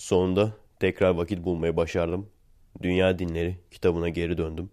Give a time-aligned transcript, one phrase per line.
[0.00, 2.28] Sonunda tekrar vakit bulmayı başardım.
[2.82, 4.70] Dünya Dinleri kitabına geri döndüm.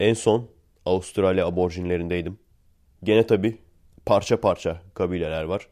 [0.00, 0.50] En son
[0.86, 2.38] Avustralya aborjinlerindeydim.
[3.04, 3.58] Gene tabi
[4.06, 5.68] parça parça kabileler var.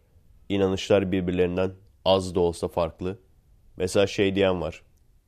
[0.48, 1.70] İnanışlar birbirlerinden
[2.04, 3.18] az da olsa farklı.
[3.76, 4.82] Mesela şey diyen var.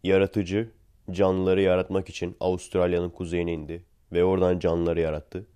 [0.05, 0.71] Yaratıcı
[1.11, 5.47] canlıları yaratmak için Avustralya'nın kuzeyine indi ve oradan canlıları yarattı.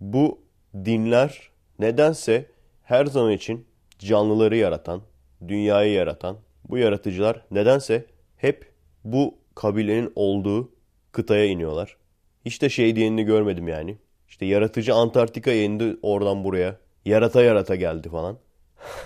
[0.00, 0.40] Bu
[0.74, 2.50] dinler nedense
[2.82, 3.66] her zaman için
[3.98, 5.02] canlıları yaratan,
[5.48, 6.38] dünyayı yaratan
[6.68, 8.72] bu yaratıcılar nedense hep
[9.04, 10.72] bu kabilenin olduğu
[11.12, 11.96] kıtaya iniyorlar.
[12.44, 13.98] Hiç de şey diyenini görmedim yani.
[14.28, 16.76] İşte yaratıcı Antarktika indi oradan buraya.
[17.04, 18.38] Yarata yarata geldi falan.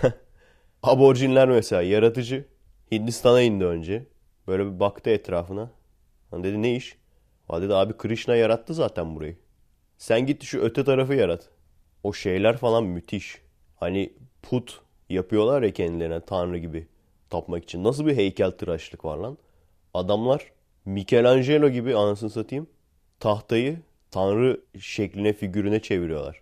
[0.83, 2.45] Aborjinler mesela yaratıcı
[2.91, 4.05] Hindistan'a indi önce.
[4.47, 5.71] Böyle bir baktı etrafına.
[6.31, 6.97] Hani dedi ne iş?
[7.47, 9.37] Ha dedi abi Krishna yarattı zaten burayı.
[9.97, 11.49] Sen git şu öte tarafı yarat.
[12.03, 13.41] O şeyler falan müthiş.
[13.75, 16.87] Hani put yapıyorlar ya kendilerine tanrı gibi
[17.33, 17.83] tapmak için.
[17.83, 19.37] Nasıl bir heykel tıraşlık var lan?
[19.93, 20.51] Adamlar
[20.85, 22.67] Michelangelo gibi anasını satayım
[23.19, 23.79] tahtayı
[24.11, 26.41] tanrı şekline figürüne çeviriyorlar.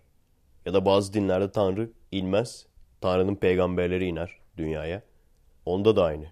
[0.66, 2.66] Ya da bazı dinlerde tanrı inmez.
[3.00, 5.02] Tanrı'nın peygamberleri iner dünyaya.
[5.66, 6.26] Onda da aynı.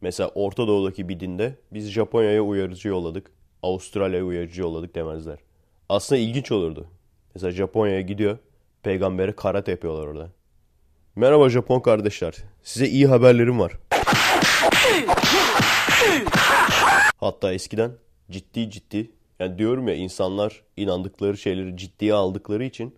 [0.00, 3.30] Mesela Orta Doğu'daki bir dinde biz Japonya'ya uyarıcı yolladık.
[3.62, 5.38] Avustralya'ya uyarıcı yolladık demezler.
[5.88, 6.86] Aslında ilginç olurdu.
[7.34, 8.38] Mesela Japonya'ya gidiyor.
[8.82, 10.30] Peygambere karate yapıyorlar orada.
[11.16, 12.34] Merhaba Japon kardeşler.
[12.62, 13.72] Size iyi haberlerim var.
[17.20, 17.92] Hatta eskiden
[18.30, 22.94] ciddi ciddi yani diyorum ya insanlar inandıkları şeyleri ciddiye aldıkları için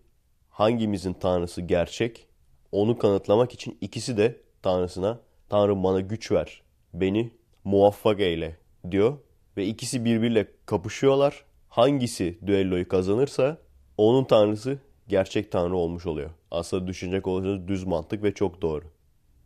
[0.51, 2.27] hangimizin tanrısı gerçek
[2.73, 5.21] onu kanıtlamak için ikisi de tanrısına
[5.53, 6.63] Tanrım bana güç ver,
[6.95, 7.31] beni
[7.65, 8.57] muvaffak eyle
[8.91, 9.19] diyor.
[9.57, 11.45] Ve ikisi birbiriyle kapışıyorlar.
[11.69, 13.59] Hangisi düelloyu kazanırsa
[13.97, 14.79] onun tanrısı
[15.09, 16.31] gerçek tanrı olmuş oluyor.
[16.51, 18.85] Aslında düşünecek olursanız düz mantık ve çok doğru.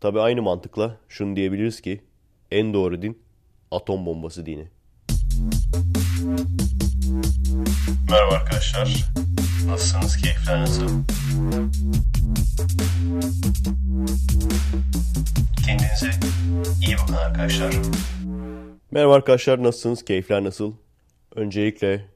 [0.01, 2.01] Tabi aynı mantıkla şunu diyebiliriz ki
[2.51, 3.19] en doğru din
[3.71, 4.69] atom bombası dini.
[8.11, 9.05] Merhaba arkadaşlar.
[9.67, 10.17] Nasılsınız?
[10.17, 10.89] Keyifler nasıl?
[15.67, 16.11] Kendinize
[16.87, 17.75] iyi bakın arkadaşlar.
[18.91, 20.05] Merhaba arkadaşlar nasılsınız?
[20.05, 20.73] Keyifler nasıl?
[21.35, 22.07] Öncelikle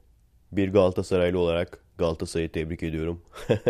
[0.51, 3.21] bir Galatasaraylı olarak Galatasaray'ı tebrik ediyorum.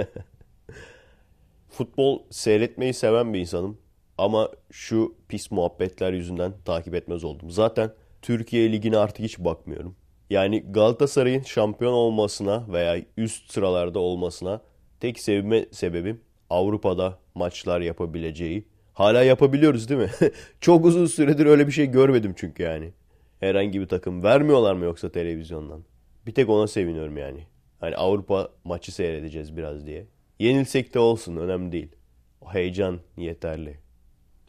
[1.70, 3.78] Futbol seyretmeyi seven bir insanım.
[4.22, 7.52] Ama şu pis muhabbetler yüzünden takip etmez oldum.
[7.52, 9.96] Zaten Türkiye Ligi'ne artık hiç bakmıyorum.
[10.30, 14.62] Yani Galatasaray'ın şampiyon olmasına veya üst sıralarda olmasına
[15.00, 18.68] tek sevme sebebim Avrupa'da maçlar yapabileceği.
[18.94, 20.12] Hala yapabiliyoruz değil mi?
[20.62, 22.94] Çok uzun süredir öyle bir şey görmedim çünkü yani.
[23.40, 25.84] Herhangi bir takım vermiyorlar mı yoksa televizyondan?
[26.26, 27.48] Bir tek ona seviniyorum yani.
[27.80, 30.06] Hani Avrupa maçı seyredeceğiz biraz diye.
[30.40, 31.96] Yenilsek de olsun önemli değil.
[32.42, 33.91] O heyecan yeterli.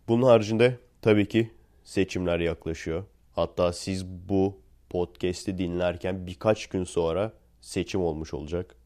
[0.09, 1.51] Bunun haricinde tabii ki
[1.85, 3.05] seçimler yaklaşıyor.
[3.33, 8.77] Hatta siz bu podcast'i dinlerken birkaç gün sonra seçim olmuş olacak.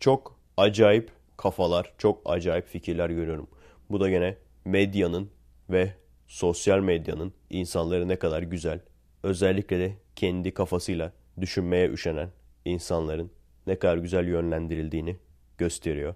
[0.00, 3.48] Çok acayip kafalar, çok acayip fikirler görüyorum.
[3.90, 5.30] Bu da gene medyanın
[5.70, 5.94] ve
[6.26, 8.80] sosyal medyanın insanları ne kadar güzel,
[9.22, 12.30] özellikle de kendi kafasıyla düşünmeye üşenen
[12.64, 13.30] insanların
[13.66, 15.16] ne kadar güzel yönlendirildiğini
[15.58, 16.14] gösteriyor.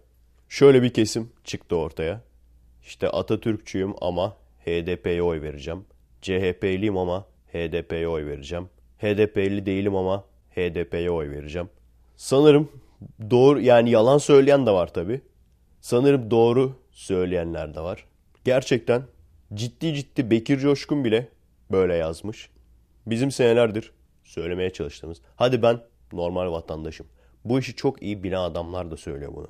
[0.48, 2.20] Şöyle bir kesim çıktı ortaya.
[2.82, 5.84] İşte Atatürkçüyüm ama HDP'ye oy vereceğim.
[6.22, 8.68] CHP'liyim ama HDP'ye oy vereceğim.
[8.98, 10.24] HDP'li değilim ama
[10.54, 11.68] HDP'ye oy vereceğim.
[12.16, 12.68] Sanırım
[13.30, 15.20] doğru yani yalan söyleyen de var tabi.
[15.80, 18.04] Sanırım doğru söyleyenler de var.
[18.44, 19.02] Gerçekten
[19.54, 21.28] ciddi ciddi Bekir Coşkun bile
[21.70, 22.50] böyle yazmış.
[23.06, 23.92] Bizim senelerdir
[24.24, 25.20] söylemeye çalıştığımız.
[25.36, 25.80] Hadi ben
[26.12, 27.06] normal vatandaşım.
[27.44, 29.48] Bu işi çok iyi bilen adamlar da söylüyor bunu.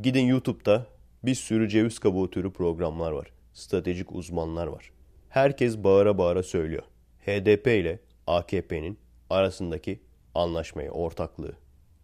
[0.00, 0.86] Gidin YouTube'da
[1.22, 3.26] bir sürü ceviz kabuğu türü programlar var.
[3.52, 4.92] Stratejik uzmanlar var.
[5.28, 6.82] Herkes bağıra bağıra söylüyor.
[7.26, 8.98] HDP ile AKP'nin
[9.30, 10.00] arasındaki
[10.34, 11.52] anlaşmayı, ortaklığı.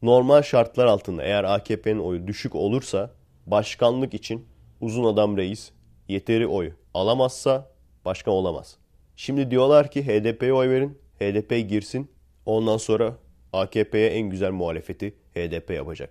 [0.03, 3.11] Normal şartlar altında eğer AKP'nin oyu düşük olursa
[3.47, 4.47] başkanlık için
[4.81, 5.71] uzun adam reis
[6.09, 7.71] yeteri oy alamazsa
[8.05, 8.77] başkan olamaz.
[9.17, 12.11] Şimdi diyorlar ki HDP'ye oy verin, HDP girsin.
[12.47, 13.17] Ondan sonra
[13.53, 16.11] AKP'ye en güzel muhalefeti HDP yapacak.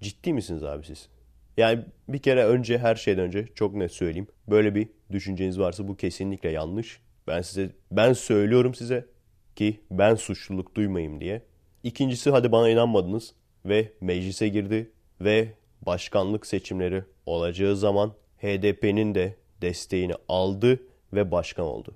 [0.00, 1.08] Ciddi misiniz abi siz?
[1.56, 4.26] Yani bir kere önce her şeyden önce çok net söyleyeyim.
[4.48, 7.00] Böyle bir düşünceniz varsa bu kesinlikle yanlış.
[7.26, 9.06] Ben size ben söylüyorum size
[9.56, 11.42] ki ben suçluluk duymayayım diye.
[11.82, 13.34] İkincisi hadi bana inanmadınız
[13.66, 14.90] ve meclise girdi
[15.20, 15.48] ve
[15.82, 20.80] başkanlık seçimleri olacağı zaman HDP'nin de desteğini aldı
[21.12, 21.94] ve başkan oldu.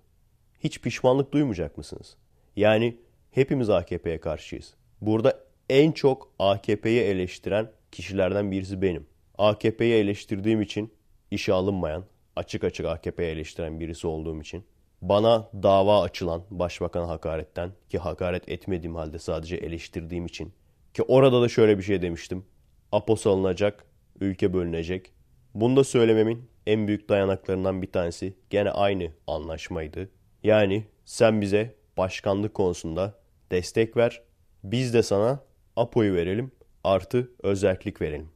[0.64, 2.16] Hiç pişmanlık duymayacak mısınız?
[2.56, 2.96] Yani
[3.30, 4.74] hepimiz AKP'ye karşıyız.
[5.00, 9.06] Burada en çok AKP'yi eleştiren kişilerden birisi benim.
[9.38, 10.92] AKP'yi eleştirdiğim için
[11.30, 12.04] işe alınmayan,
[12.36, 14.64] açık açık AKP'yi eleştiren birisi olduğum için
[15.02, 20.52] bana dava açılan başbakan hakaretten ki hakaret etmediğim halde sadece eleştirdiğim için
[20.94, 22.44] ki orada da şöyle bir şey demiştim.
[22.92, 23.86] Apo salınacak,
[24.20, 25.12] ülke bölünecek.
[25.54, 30.10] Bunu da söylememin en büyük dayanaklarından bir tanesi gene aynı anlaşmaydı.
[30.42, 33.14] Yani sen bize başkanlık konusunda
[33.50, 34.22] destek ver.
[34.64, 35.40] Biz de sana
[35.76, 36.50] Apo'yu verelim
[36.84, 38.28] artı özellik verelim.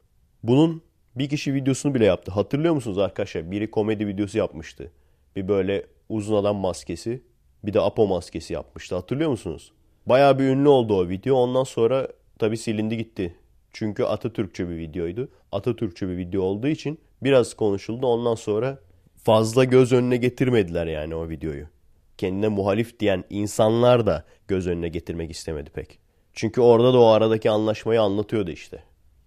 [0.43, 0.83] Bunun
[1.17, 2.33] bir kişi videosunu bile yaptı.
[2.33, 3.51] Hatırlıyor musunuz arkadaşlar?
[3.51, 4.93] Biri komedi videosu yapmıştı.
[5.37, 7.23] Bir böyle uzun adam maskesi
[7.65, 8.95] bir de Apo maskesi yapmıştı.
[8.95, 9.73] Hatırlıyor musunuz?
[10.07, 11.37] Bayağı bir ünlü oldu o video.
[11.37, 13.35] Ondan sonra tabi silindi gitti.
[13.73, 15.29] Çünkü Atatürkçe bir videoydu.
[15.53, 18.07] Atatürkçe bir video olduğu için biraz konuşuldu.
[18.07, 18.79] Ondan sonra
[19.17, 21.67] fazla göz önüne getirmediler yani o videoyu.
[22.19, 25.99] Kendine muhalif diyen insanlar da göz önüne getirmek istemedi pek.
[26.33, 28.83] Çünkü orada da o aradaki anlaşmayı anlatıyordu işte.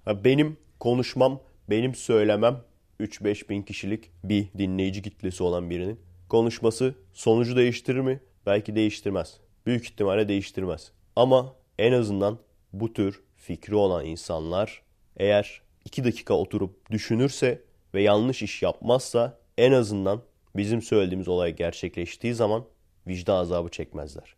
[0.07, 1.39] Benim konuşmam,
[1.69, 2.61] benim söylemem
[2.99, 8.19] 3-5 bin kişilik bir dinleyici kitlesi olan birinin konuşması sonucu değiştirir mi?
[8.45, 9.37] Belki değiştirmez.
[9.65, 10.91] Büyük ihtimalle değiştirmez.
[11.15, 12.39] Ama en azından
[12.73, 14.81] bu tür fikri olan insanlar
[15.17, 17.61] eğer 2 dakika oturup düşünürse
[17.93, 20.21] ve yanlış iş yapmazsa en azından
[20.55, 22.65] bizim söylediğimiz olay gerçekleştiği zaman
[23.07, 24.35] vicdan azabı çekmezler.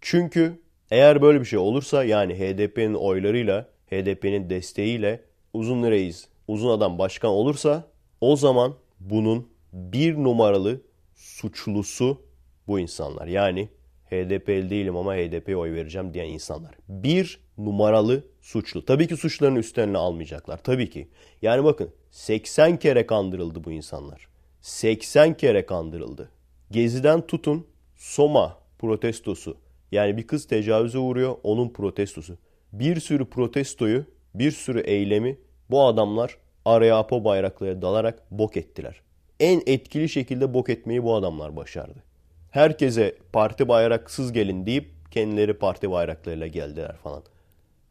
[0.00, 0.60] Çünkü
[0.90, 7.30] eğer böyle bir şey olursa yani HDP'nin oylarıyla, HDP'nin desteğiyle uzun reis, uzun adam başkan
[7.30, 7.86] olursa
[8.20, 10.80] o zaman bunun bir numaralı
[11.14, 12.22] suçlusu
[12.66, 13.26] bu insanlar.
[13.26, 13.68] Yani
[14.10, 16.74] HDP'li değilim ama HDP'ye oy vereceğim diyen insanlar.
[16.88, 18.84] Bir numaralı suçlu.
[18.84, 20.62] Tabii ki suçlarını üstlerine almayacaklar.
[20.62, 21.08] Tabii ki.
[21.42, 24.28] Yani bakın 80 kere kandırıldı bu insanlar.
[24.60, 26.30] 80 kere kandırıldı.
[26.70, 29.56] Gezi'den tutun Soma protestosu.
[29.92, 32.38] Yani bir kız tecavüze uğruyor onun protestosu.
[32.72, 34.04] Bir sürü protestoyu,
[34.34, 35.38] bir sürü eylemi
[35.70, 39.00] bu adamlar araya Apo bayrakları dalarak bok ettiler.
[39.40, 42.02] En etkili şekilde bok etmeyi bu adamlar başardı.
[42.50, 47.22] Herkese parti bayraksız gelin deyip kendileri parti bayraklarıyla geldiler falan.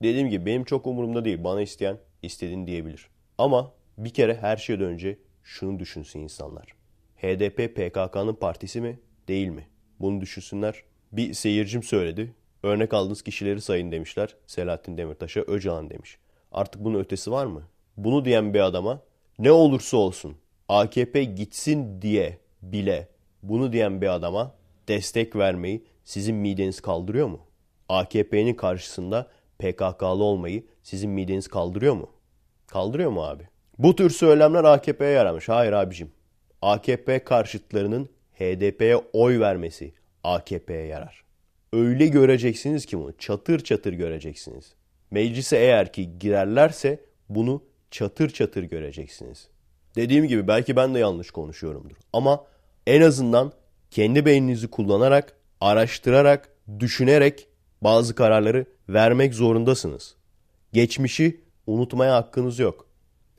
[0.02, 1.44] Dediğim gibi benim çok umurumda değil.
[1.44, 3.08] Bana isteyen istediğini diyebilir.
[3.38, 6.66] Ama bir kere her şeyden önce şunu düşünsün insanlar.
[7.18, 9.00] HDP PKK'nın partisi mi?
[9.28, 9.68] Değil mi?
[10.00, 10.84] Bunu düşünsünler.
[11.12, 12.34] Bir seyircim söyledi.
[12.64, 14.36] Örnek aldığınız kişileri sayın demişler.
[14.48, 16.18] Selahattin Demirtaş'a Öcalan demiş.
[16.52, 17.64] Artık bunun ötesi var mı?
[17.98, 19.02] Bunu diyen bir adama
[19.40, 20.36] ne olursa olsun
[20.70, 23.08] AKP gitsin diye bile
[23.44, 24.56] bunu diyen bir adama
[24.88, 27.40] destek vermeyi sizin mideniz kaldırıyor mu?
[27.90, 29.28] AKP'nin karşısında
[29.60, 32.10] PKK'lı olmayı sizin mideniz kaldırıyor mu?
[32.68, 33.48] Kaldırıyor mu abi?
[33.78, 35.50] Bu tür söylemler AKP'ye yaramış.
[35.50, 36.12] Hayır abicim.
[36.62, 39.94] AKP karşıtlarının HDP'ye oy vermesi
[40.24, 41.24] AKP'ye yarar.
[41.74, 44.74] Öyle göreceksiniz ki bunu çatır çatır göreceksiniz.
[45.12, 49.48] Meclise eğer ki girerlerse bunu çatır çatır göreceksiniz.
[49.96, 51.96] Dediğim gibi belki ben de yanlış konuşuyorumdur.
[52.14, 52.46] Ama
[52.88, 53.52] en azından
[53.92, 57.48] kendi beyninizi kullanarak, araştırarak, düşünerek
[57.82, 60.16] bazı kararları vermek zorundasınız.
[60.74, 62.88] Geçmişi unutmaya hakkınız yok.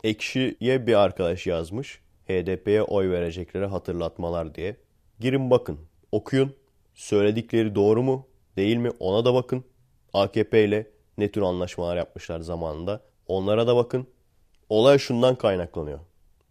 [0.04, 2.00] Ekşi'ye bir arkadaş yazmış.
[2.28, 4.76] HDP'ye oy verecekleri hatırlatmalar diye.
[5.20, 5.78] Girin bakın,
[6.12, 6.54] okuyun.
[6.94, 8.26] Söyledikleri doğru mu,
[8.56, 9.64] değil mi ona da bakın.
[10.12, 10.86] AKP ile
[11.20, 13.00] ne tür anlaşmalar yapmışlar zamanında.
[13.26, 14.06] Onlara da bakın.
[14.68, 15.98] Olay şundan kaynaklanıyor.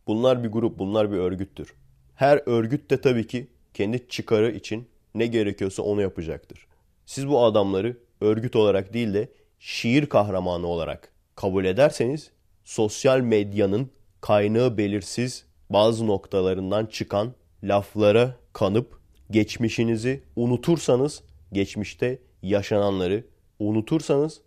[0.08, 1.74] Bunlar bir grup, bunlar bir örgüttür.
[2.16, 6.68] Her örgüt de tabii ki kendi çıkarı için ne gerekiyorsa onu yapacaktır.
[7.06, 9.30] Siz bu adamları örgüt olarak değil de
[9.60, 12.32] şiir kahramanı olarak kabul ederseniz
[12.64, 13.90] sosyal medyanın
[14.22, 19.00] kaynağı belirsiz bazı noktalarından çıkan laflara kanıp
[19.32, 23.24] geçmişinizi unutursanız, geçmişte yaşananları
[23.60, 24.42] unutursanız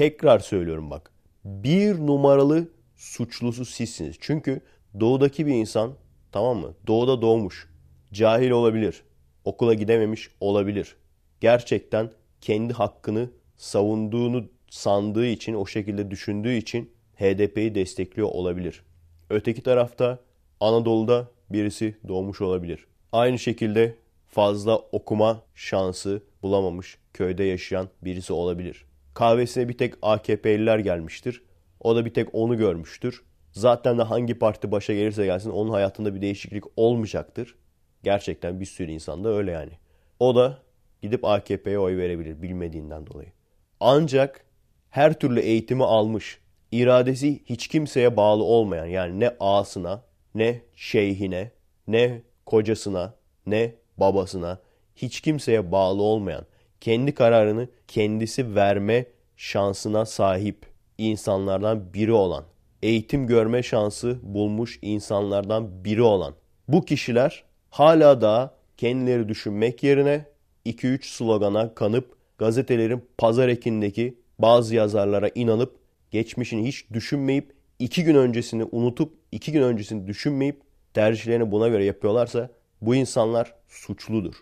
[0.00, 1.10] tekrar söylüyorum bak.
[1.44, 4.16] Bir numaralı suçlusu sizsiniz.
[4.20, 4.60] Çünkü
[5.00, 5.94] doğudaki bir insan
[6.32, 6.74] tamam mı?
[6.86, 7.68] Doğuda doğmuş.
[8.12, 9.02] Cahil olabilir.
[9.44, 10.96] Okula gidememiş olabilir.
[11.40, 18.82] Gerçekten kendi hakkını savunduğunu sandığı için, o şekilde düşündüğü için HDP'yi destekliyor olabilir.
[19.30, 20.18] Öteki tarafta
[20.60, 22.86] Anadolu'da birisi doğmuş olabilir.
[23.12, 23.94] Aynı şekilde
[24.28, 28.89] fazla okuma şansı bulamamış köyde yaşayan birisi olabilir.
[29.14, 31.42] Kahvesine bir tek AKP'liler gelmiştir.
[31.80, 33.22] O da bir tek onu görmüştür.
[33.52, 37.54] Zaten de hangi parti başa gelirse gelsin onun hayatında bir değişiklik olmayacaktır.
[38.02, 39.72] Gerçekten bir sürü insan da öyle yani.
[40.20, 40.58] O da
[41.02, 43.32] gidip AKP'ye oy verebilir bilmediğinden dolayı.
[43.80, 44.44] Ancak
[44.90, 46.38] her türlü eğitimi almış,
[46.72, 50.02] iradesi hiç kimseye bağlı olmayan yani ne ağasına,
[50.34, 51.50] ne şeyhine,
[51.86, 53.14] ne kocasına,
[53.46, 54.58] ne babasına,
[54.96, 56.46] hiç kimseye bağlı olmayan,
[56.80, 59.06] kendi kararını kendisi verme
[59.36, 60.66] şansına sahip
[60.98, 62.44] insanlardan biri olan,
[62.82, 66.34] eğitim görme şansı bulmuş insanlardan biri olan
[66.68, 70.24] bu kişiler hala da kendileri düşünmek yerine
[70.66, 75.76] 2-3 slogana kanıp gazetelerin pazar ekindeki bazı yazarlara inanıp
[76.10, 80.60] geçmişini hiç düşünmeyip 2 gün öncesini unutup 2 gün öncesini düşünmeyip
[80.94, 84.34] tercihlerini buna göre yapıyorlarsa bu insanlar suçludur.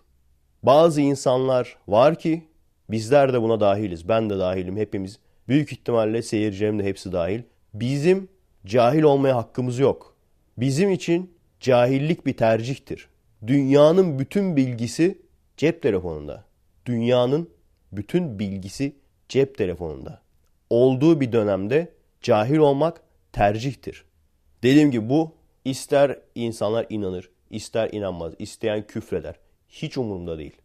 [0.62, 2.42] Bazı insanlar var ki
[2.90, 4.08] bizler de buna dahiliz.
[4.08, 5.18] Ben de dahilim hepimiz.
[5.48, 7.42] Büyük ihtimalle seyircilerim de hepsi dahil.
[7.74, 8.28] Bizim
[8.66, 10.16] cahil olmaya hakkımız yok.
[10.56, 13.08] Bizim için cahillik bir tercihtir.
[13.46, 15.18] Dünyanın bütün bilgisi
[15.56, 16.44] cep telefonunda.
[16.86, 17.50] Dünyanın
[17.92, 18.96] bütün bilgisi
[19.28, 20.20] cep telefonunda.
[20.70, 23.00] Olduğu bir dönemde cahil olmak
[23.32, 24.04] tercihtir.
[24.62, 25.32] Dediğim gibi bu
[25.64, 29.34] ister insanlar inanır, ister inanmaz, isteyen küfreder.
[29.68, 30.56] Hiç umurumda değil.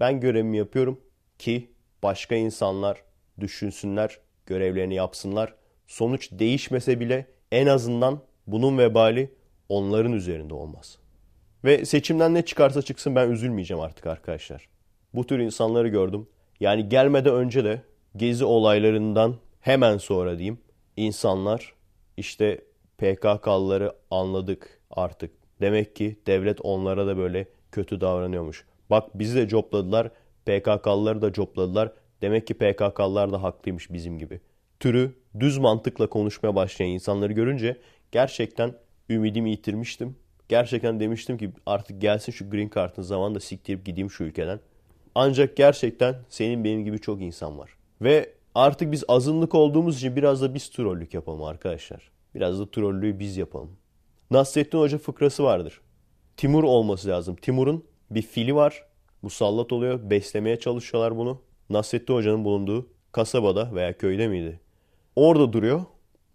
[0.00, 1.00] Ben görevimi yapıyorum
[1.38, 1.70] ki
[2.02, 3.02] başka insanlar
[3.40, 5.54] düşünsünler, görevlerini yapsınlar.
[5.86, 9.34] Sonuç değişmese bile en azından bunun vebali
[9.68, 10.98] onların üzerinde olmaz.
[11.64, 14.68] Ve seçimden ne çıkarsa çıksın ben üzülmeyeceğim artık arkadaşlar.
[15.14, 16.28] Bu tür insanları gördüm.
[16.60, 17.82] Yani gelmeden önce de
[18.16, 20.58] gezi olaylarından hemen sonra diyeyim
[20.96, 21.74] insanlar
[22.16, 22.60] işte
[22.98, 25.30] PKK'lıları anladık artık.
[25.60, 28.64] Demek ki devlet onlara da böyle kötü davranıyormuş.
[28.90, 30.10] Bak bizi de copladılar,
[30.46, 31.92] PKK'lıları da copladılar.
[32.22, 34.40] Demek ki PKK'lılar da haklıymış bizim gibi.
[34.80, 37.76] Türü düz mantıkla konuşmaya başlayan insanları görünce
[38.12, 38.74] gerçekten
[39.10, 40.16] ümidimi yitirmiştim.
[40.48, 44.60] Gerçekten demiştim ki artık gelsin şu green card'ın zamanı da siktirip gideyim şu ülkeden.
[45.14, 47.76] Ancak gerçekten senin benim gibi çok insan var.
[48.00, 52.10] Ve artık biz azınlık olduğumuz için biraz da biz trollük yapalım arkadaşlar.
[52.34, 53.76] Biraz da trollüğü biz yapalım.
[54.30, 55.80] Nasrettin Hoca fıkrası vardır.
[56.36, 57.36] Timur olması lazım.
[57.36, 58.84] Timur'un bir fili var.
[59.22, 60.10] Musallat oluyor.
[60.10, 61.42] Beslemeye çalışıyorlar bunu.
[61.70, 64.60] Nasrettin Hoca'nın bulunduğu kasabada veya köyde miydi?
[65.16, 65.84] Orada duruyor.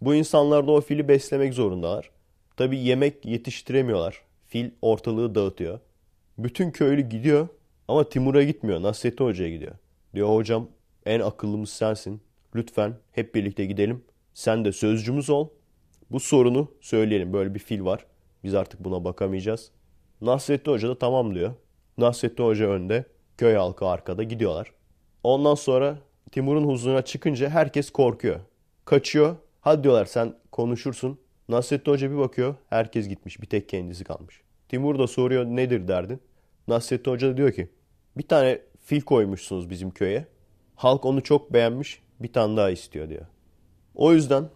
[0.00, 2.10] Bu insanlar da o fili beslemek zorundalar.
[2.56, 4.22] Tabi yemek yetiştiremiyorlar.
[4.46, 5.80] Fil ortalığı dağıtıyor.
[6.38, 7.48] Bütün köylü gidiyor
[7.88, 8.82] ama Timur'a gitmiyor.
[8.82, 9.74] Nasrettin Hoca'ya gidiyor.
[10.14, 10.68] Diyor hocam
[11.06, 12.20] en akıllımız sensin.
[12.54, 14.04] Lütfen hep birlikte gidelim.
[14.34, 15.48] Sen de sözcümüz ol.
[16.10, 17.32] Bu sorunu söyleyelim.
[17.32, 18.06] Böyle bir fil var.
[18.44, 19.70] Biz artık buna bakamayacağız.
[20.20, 21.54] Nasrettin Hoca da tamam diyor.
[21.98, 23.04] Nasrettin Hoca önde.
[23.38, 24.72] Köy halkı arkada gidiyorlar.
[25.22, 25.98] Ondan sonra
[26.32, 28.40] Timur'un huzuruna çıkınca herkes korkuyor.
[28.84, 29.36] Kaçıyor.
[29.60, 31.18] Hadi diyorlar sen konuşursun.
[31.48, 32.54] Nasrettin Hoca bir bakıyor.
[32.70, 33.42] Herkes gitmiş.
[33.42, 34.42] Bir tek kendisi kalmış.
[34.68, 36.20] Timur da soruyor nedir derdin.
[36.68, 37.68] Nasrettin Hoca da diyor ki
[38.16, 40.26] bir tane fil koymuşsunuz bizim köye.
[40.76, 42.02] Halk onu çok beğenmiş.
[42.20, 43.26] Bir tane daha istiyor diyor.
[43.94, 44.48] O yüzden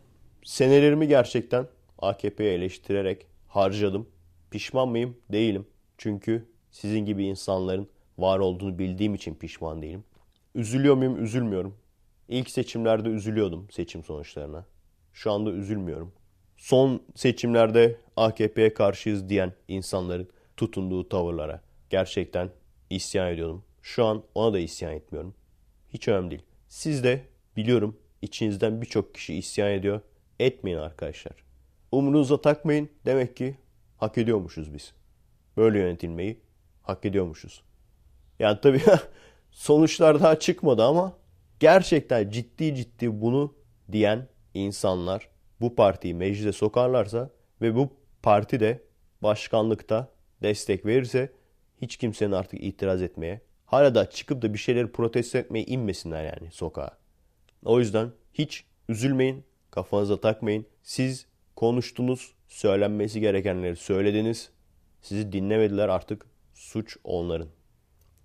[0.44, 1.66] senelerimi gerçekten
[1.98, 4.08] AKP'yi eleştirerek harcadım.
[4.52, 5.16] Pişman mıyım?
[5.32, 5.66] Değilim.
[5.98, 10.04] Çünkü sizin gibi insanların var olduğunu bildiğim için pişman değilim.
[10.54, 11.24] Üzülüyor muyum?
[11.24, 11.76] Üzülmüyorum.
[12.28, 14.66] İlk seçimlerde üzülüyordum seçim sonuçlarına.
[15.12, 16.12] Şu anda üzülmüyorum.
[16.56, 22.50] Son seçimlerde AKP'ye karşıyız diyen insanların tutunduğu tavırlara gerçekten
[22.90, 23.64] isyan ediyordum.
[23.82, 25.34] Şu an ona da isyan etmiyorum.
[25.90, 26.42] Hiç önemli değil.
[26.68, 27.24] Siz de
[27.56, 30.00] biliyorum içinizden birçok kişi isyan ediyor.
[30.40, 31.34] Etmeyin arkadaşlar.
[31.92, 32.88] Umurunuza takmayın.
[33.06, 33.56] Demek ki
[34.02, 34.92] hak ediyormuşuz biz.
[35.56, 36.40] Böyle yönetilmeyi
[36.82, 37.62] hak ediyormuşuz.
[38.38, 38.82] Yani tabii
[39.50, 41.12] sonuçlar daha çıkmadı ama
[41.60, 43.54] gerçekten ciddi ciddi bunu
[43.92, 45.28] diyen insanlar
[45.60, 47.30] bu partiyi meclise sokarlarsa
[47.60, 47.90] ve bu
[48.22, 48.82] parti de
[49.22, 50.08] başkanlıkta
[50.42, 51.32] destek verirse
[51.82, 56.50] hiç kimsenin artık itiraz etmeye, hala da çıkıp da bir şeyleri protesto etmeye inmesinler yani
[56.52, 56.98] sokağa.
[57.64, 60.66] O yüzden hiç üzülmeyin, kafanıza takmayın.
[60.82, 64.50] Siz konuştunuz, söylenmesi gerekenleri söylediniz.
[65.02, 67.48] Sizi dinlemediler artık suç onların.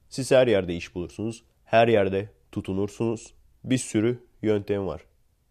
[0.10, 3.34] Siz her yerde iş bulursunuz, her yerde tutunursunuz.
[3.64, 5.02] Bir sürü yöntem var.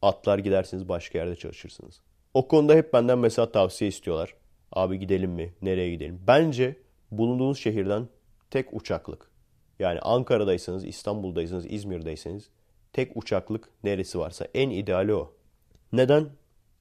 [0.03, 2.01] Atlar gidersiniz başka yerde çalışırsınız.
[2.35, 4.35] O konuda hep benden mesela tavsiye istiyorlar.
[4.73, 5.55] Abi gidelim mi?
[5.63, 6.21] Nereye gidelim?
[6.27, 6.77] Bence
[7.11, 8.09] bulunduğunuz şehirden
[8.51, 9.31] tek uçaklık.
[9.79, 12.51] Yani Ankara'daysanız, İstanbul'daysanız, İzmir'deyseniz
[12.93, 15.35] tek uçaklık neresi varsa en ideali o.
[15.93, 16.29] Neden?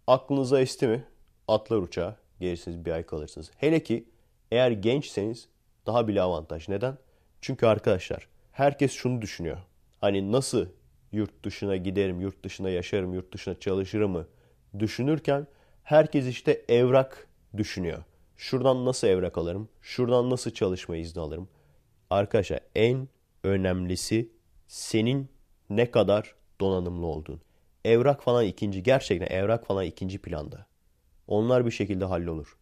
[0.08, 1.04] Aklınıza esti mi?
[1.48, 2.16] Atlar uçağa.
[2.40, 3.52] Gelirsiniz bir ay kalırsınız.
[3.58, 4.06] Hele ki
[4.52, 5.48] eğer gençseniz
[5.86, 6.70] daha bile avantaj.
[6.70, 6.98] Neden?
[7.42, 9.58] Çünkü arkadaşlar herkes şunu düşünüyor.
[10.02, 10.66] Hani nasıl
[11.12, 14.28] yurt dışına giderim, yurt dışına yaşarım, yurt dışına çalışırım mı
[14.80, 15.48] düşünürken
[15.84, 18.04] herkes işte evrak düşünüyor.
[18.38, 19.70] Şuradan nasıl evrak alırım?
[19.82, 21.50] Şuradan nasıl çalışma izni alırım?
[22.10, 23.08] Arkadaşlar en
[23.44, 24.30] önemlisi
[24.68, 25.30] senin
[25.70, 27.45] ne kadar donanımlı olduğun.
[27.86, 28.84] Evrak falan ikinci.
[28.84, 30.65] Gerçekten evrak falan ikinci planda.
[31.27, 32.58] Onlar bir şekilde hallolur.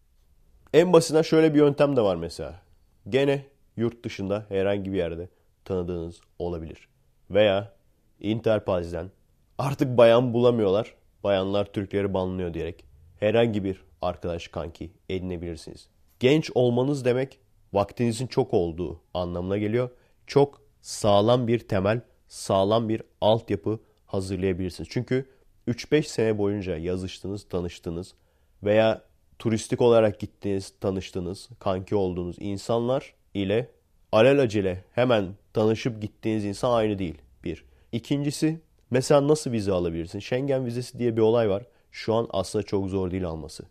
[0.72, 2.62] En basitinden şöyle bir yöntem de var mesela.
[3.08, 5.28] Gene yurt dışında herhangi bir yerde
[5.64, 6.88] tanıdığınız olabilir.
[7.30, 7.72] Veya
[8.20, 9.10] Interpaz'den
[9.58, 10.94] artık bayan bulamıyorlar.
[11.24, 12.84] Bayanlar Türkleri banlıyor diyerek
[13.20, 15.88] herhangi bir arkadaş kanki edinebilirsiniz.
[16.20, 17.38] Genç olmanız demek
[17.72, 19.90] vaktinizin çok olduğu anlamına geliyor.
[20.26, 23.80] Çok sağlam bir temel, sağlam bir altyapı
[24.14, 24.88] hazırlayabilirsiniz.
[24.92, 25.26] Çünkü
[25.68, 28.14] 3-5 sene boyunca yazıştınız, tanıştınız
[28.62, 29.02] veya
[29.38, 33.70] turistik olarak gittiniz, tanıştınız, kanki olduğunuz insanlar ile
[34.12, 37.18] alelacele hemen tanışıp gittiğiniz insan aynı değil.
[37.44, 37.64] Bir.
[37.92, 40.18] İkincisi mesela nasıl vize alabilirsin?
[40.18, 41.62] Schengen vizesi diye bir olay var.
[41.92, 43.64] Şu an aslında çok zor değil alması.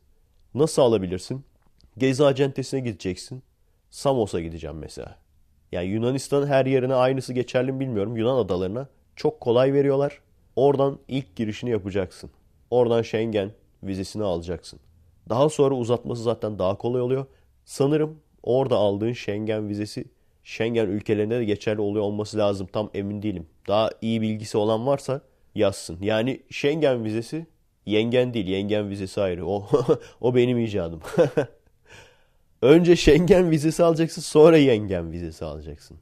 [0.56, 1.46] Nasıl alabilirsin?
[1.98, 3.44] Gezi acentesine gideceksin.
[3.90, 5.18] Samos'a gideceğim mesela.
[5.72, 8.18] Yani Yunanistan'ın her yerine aynısı geçerli mi bilmiyorum.
[8.18, 10.20] Yunan adalarına çok kolay veriyorlar.
[10.56, 12.30] Oradan ilk girişini yapacaksın.
[12.72, 13.52] Oradan Schengen
[13.84, 14.80] vizesini alacaksın.
[15.30, 17.26] Daha sonra uzatması zaten daha kolay oluyor.
[17.66, 20.06] Sanırım orada aldığın Schengen vizesi
[20.44, 22.68] Schengen ülkelerinde de geçerli oluyor olması lazım.
[22.74, 23.48] Tam emin değilim.
[23.68, 25.22] Daha iyi bilgisi olan varsa
[25.56, 25.98] yazsın.
[26.02, 27.46] Yani Schengen vizesi
[27.86, 28.48] yengen değil.
[28.48, 29.46] Yengen vizesi ayrı.
[29.46, 29.68] O,
[30.22, 31.02] o benim icadım.
[32.62, 35.98] Önce Schengen vizesi alacaksın sonra yengen vizesi alacaksın.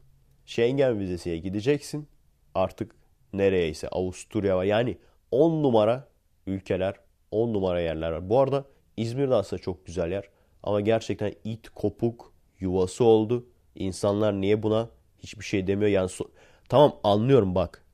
[0.45, 2.07] Schengen vizesiye gideceksin.
[2.55, 3.00] Artık
[3.33, 4.63] nereyeyse Avusturya var.
[4.63, 4.97] Yani
[5.31, 6.07] 10 numara
[6.47, 6.95] ülkeler,
[7.31, 8.29] 10 numara yerler var.
[8.29, 8.65] Bu arada
[8.97, 10.29] İzmir de aslında çok güzel yer.
[10.63, 13.45] Ama gerçekten it kopuk yuvası oldu.
[13.75, 15.91] İnsanlar niye buna hiçbir şey demiyor?
[15.91, 16.25] Yani so
[16.69, 17.85] tamam anlıyorum bak.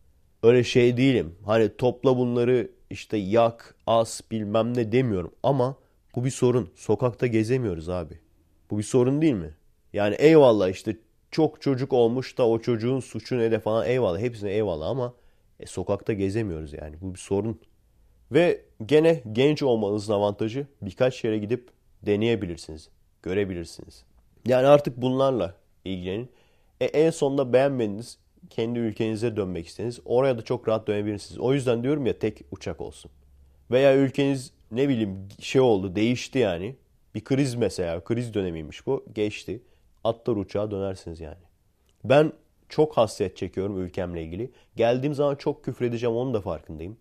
[0.44, 1.36] Öyle şey değilim.
[1.46, 5.32] Hani topla bunları işte yak, as bilmem ne demiyorum.
[5.44, 5.76] Ama
[6.16, 6.70] bu bir sorun.
[6.76, 8.20] Sokakta gezemiyoruz abi.
[8.72, 9.56] Bu bir sorun değil mi?
[9.94, 10.98] Yani eyvallah işte
[11.32, 14.20] çok çocuk olmuş da o çocuğun suçu ne de falan eyvallah.
[14.20, 15.14] Hepsine eyvallah ama
[15.60, 16.96] e, sokakta gezemiyoruz yani.
[17.02, 17.60] Bu bir sorun.
[18.32, 21.70] Ve gene genç olmanızın avantajı birkaç yere gidip
[22.06, 22.90] deneyebilirsiniz.
[23.24, 24.04] Görebilirsiniz.
[24.46, 25.54] Yani artık bunlarla
[25.86, 26.30] ilgilenin.
[26.82, 28.18] E, en sonunda beğenmediniz.
[28.50, 30.00] Kendi ülkenize dönmek istediniz.
[30.06, 31.40] Oraya da çok rahat dönebilirsiniz.
[31.40, 33.12] O yüzden diyorum ya tek uçak olsun.
[33.72, 36.76] Veya ülkeniz ne bileyim şey oldu değişti yani.
[37.16, 39.06] Bir kriz mesela kriz dönemiymiş bu.
[39.14, 39.62] Geçti.
[40.04, 41.38] Atlar uçağa dönersiniz yani.
[42.04, 42.34] Ben
[42.70, 44.52] çok hasret çekiyorum ülkemle ilgili.
[44.76, 46.98] Geldiğim zaman çok küfredeceğim onun da farkındayım.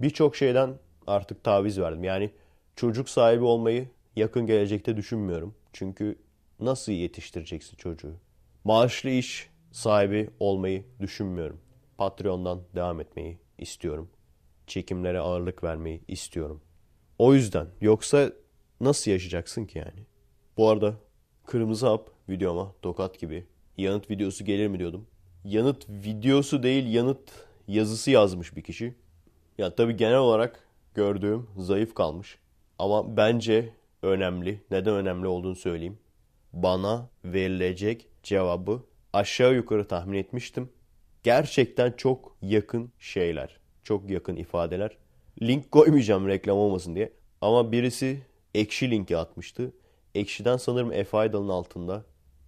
[0.00, 0.74] Birçok şeyden
[1.06, 2.04] artık taviz verdim.
[2.04, 2.30] Yani
[2.76, 5.54] çocuk sahibi olmayı yakın gelecekte düşünmüyorum.
[5.72, 6.18] Çünkü
[6.60, 8.14] nasıl yetiştireceksin çocuğu?
[8.64, 11.60] Maaşlı iş sahibi olmayı düşünmüyorum.
[11.98, 14.10] Patreon'dan devam etmeyi istiyorum.
[14.66, 16.60] Çekimlere ağırlık vermeyi istiyorum.
[17.18, 18.32] O yüzden yoksa
[18.80, 20.06] nasıl yaşayacaksın ki yani?
[20.56, 20.94] Bu arada
[21.46, 23.46] kırmızı hap videoma tokat gibi
[23.82, 25.06] yanıt videosu gelir mi diyordum.
[25.44, 27.30] Yanıt videosu değil yanıt
[27.68, 28.94] yazısı yazmış bir kişi.
[29.58, 32.38] Ya tabii genel olarak gördüğüm zayıf kalmış.
[32.78, 34.60] Ama bence önemli.
[34.70, 35.98] Neden önemli olduğunu söyleyeyim.
[36.52, 40.70] Bana verilecek cevabı aşağı yukarı tahmin etmiştim.
[41.22, 43.56] Gerçekten çok yakın şeyler.
[43.84, 44.96] Çok yakın ifadeler.
[45.42, 47.12] Link koymayacağım reklam olmasın diye.
[47.40, 48.22] Ama birisi
[48.54, 49.72] ekşi linki atmıştı.
[50.14, 52.04] Ekşiden sanırım F Idol'ın altında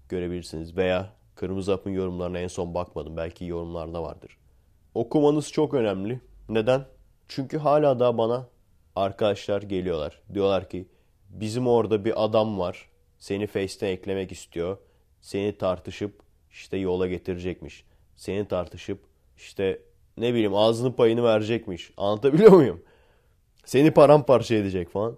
[0.09, 0.77] görebilirsiniz.
[0.77, 3.17] Veya Kırmızı Hap'ın yorumlarına en son bakmadım.
[3.17, 4.39] Belki yorumlarda vardır.
[4.95, 6.21] Okumanız çok önemli.
[6.49, 6.85] Neden?
[7.29, 8.47] Çünkü hala da bana
[8.97, 10.23] arkadaşlar geliyorlar.
[10.35, 10.89] Diyorlar ki
[11.29, 12.89] bizim orada bir adam var.
[13.19, 14.79] Seni Face'ten eklemek istiyor.
[15.21, 16.21] Seni tartışıp
[16.51, 17.85] işte yola getirecekmiş.
[18.17, 19.01] Seni tartışıp
[19.37, 19.83] işte
[20.17, 21.91] ne bileyim ağzının payını verecekmiş.
[21.97, 22.83] Anlatabiliyor muyum?
[23.65, 25.17] Seni paramparça edecek falan.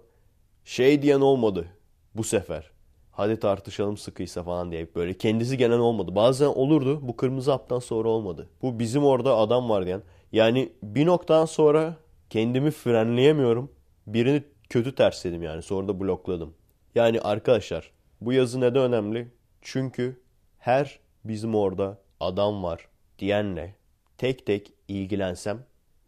[0.65, 1.67] Şey diyen olmadı
[2.15, 2.71] bu sefer.
[3.17, 6.15] Hadi tartışalım sıkıysa falan diye böyle kendisi gelen olmadı.
[6.15, 8.49] Bazen olurdu bu kırmızı haptan sonra olmadı.
[8.61, 10.01] Bu bizim orada adam var diyen.
[10.31, 11.95] Yani bir noktadan sonra
[12.29, 13.71] kendimi frenleyemiyorum.
[14.07, 16.53] Birini kötü tersledim yani sonra da blokladım.
[16.95, 19.31] Yani arkadaşlar bu yazı neden önemli?
[19.61, 20.21] Çünkü
[20.57, 22.87] her bizim orada adam var
[23.19, 23.75] diyenle
[24.17, 25.59] tek tek ilgilensem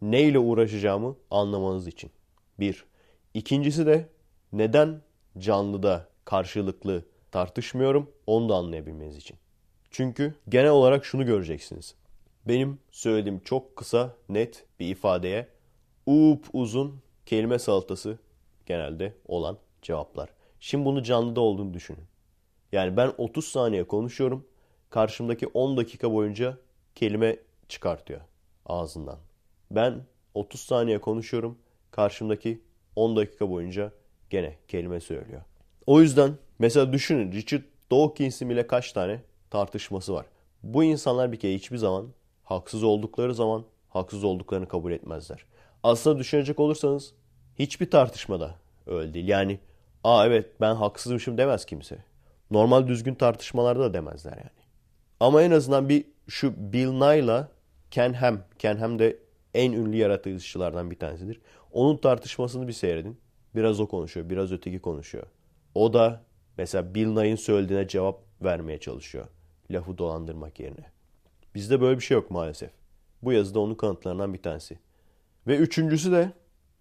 [0.02, 2.12] neyle uğraşacağımı anlamanız için.
[2.60, 2.86] Bir.
[3.34, 4.10] İkincisi de
[4.54, 5.02] neden
[5.38, 9.38] canlıda karşılıklı tartışmıyorum onu da anlayabilmeniz için.
[9.92, 11.96] Çünkü genel olarak şunu göreceksiniz.
[12.48, 15.48] Benim söylediğim çok kısa, net bir ifadeye
[16.06, 18.20] up uzun kelime salatası
[18.66, 20.30] genelde olan cevaplar.
[20.60, 22.06] Şimdi bunu canlıda olduğunu düşünün.
[22.72, 24.48] Yani ben 30 saniye konuşuyorum.
[24.90, 26.58] Karşımdaki 10 dakika boyunca
[26.96, 27.38] kelime
[27.70, 28.22] çıkartıyor
[28.66, 29.20] ağzından.
[29.72, 31.58] Ben 30 saniye konuşuyorum.
[31.92, 32.62] Karşımdaki
[32.96, 33.92] 10 dakika boyunca
[34.30, 35.42] gene kelime söylüyor.
[35.90, 40.26] O yüzden mesela düşünün Richard Dawkins'in bile kaç tane tartışması var.
[40.64, 42.08] Bu insanlar bir kere hiçbir zaman
[42.44, 45.46] haksız oldukları zaman haksız olduklarını kabul etmezler.
[45.84, 47.14] Aslında düşünecek olursanız
[47.60, 48.56] hiçbir tartışmada
[48.88, 49.28] öyle değil.
[49.28, 49.60] Yani
[50.04, 51.98] aa evet ben haksızmışım demez kimse.
[52.52, 54.66] Normal düzgün tartışmalarda da demezler yani.
[55.20, 57.50] Ama en azından bir şu Bill Nye'la
[57.92, 58.40] Ken Ham.
[58.60, 59.18] Ken Ham de
[59.54, 61.42] en ünlü yaratıcılardan bir tanesidir.
[61.72, 63.20] Onun tartışmasını bir seyredin.
[63.56, 65.28] Biraz o konuşuyor, biraz öteki konuşuyor.
[65.76, 66.24] O da
[66.58, 69.28] mesela Bill Nye'ın söylediğine cevap vermeye çalışıyor.
[69.72, 70.86] Lafı dolandırmak yerine.
[71.56, 72.72] Bizde böyle bir şey yok maalesef.
[73.22, 74.80] Bu yazıda onun kanıtlarından bir tanesi.
[75.48, 76.32] Ve üçüncüsü de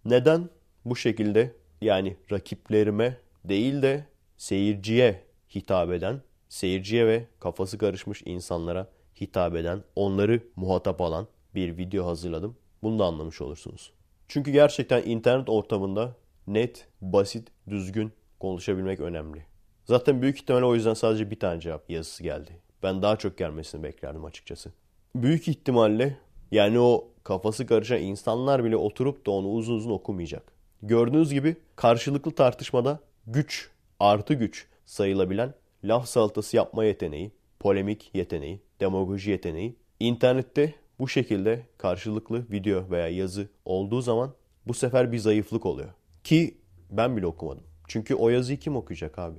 [0.05, 0.49] neden
[0.85, 4.05] bu şekilde yani rakiplerime değil de
[4.37, 5.25] seyirciye
[5.55, 8.89] hitap eden, seyirciye ve kafası karışmış insanlara
[9.21, 12.57] hitap eden, onları muhatap alan bir video hazırladım.
[12.83, 13.93] Bunu da anlamış olursunuz.
[14.29, 19.45] Çünkü gerçekten internet ortamında net, basit, düzgün konuşabilmek önemli.
[19.85, 22.51] Zaten büyük ihtimalle o yüzden sadece bir tane cevap yazısı geldi.
[22.83, 24.73] Ben daha çok gelmesini beklerdim açıkçası.
[25.15, 26.17] Büyük ihtimalle
[26.51, 30.53] yani o kafası karışan insanlar bile oturup da onu uzun uzun okumayacak.
[30.83, 33.71] Gördüğünüz gibi karşılıklı tartışmada güç
[34.01, 42.47] artı güç sayılabilen laf salatası yapma yeteneği, polemik yeteneği, demagoji yeteneği internette bu şekilde karşılıklı
[42.51, 44.33] video veya yazı olduğu zaman
[44.67, 45.89] bu sefer bir zayıflık oluyor.
[46.25, 46.59] Ki
[46.91, 47.65] ben bile okumadım.
[47.89, 49.39] Çünkü o yazıyı kim okuyacak abi?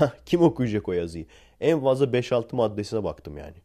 [0.26, 1.26] kim okuyacak o yazıyı?
[1.60, 3.56] En fazla 5-6 maddesine baktım yani.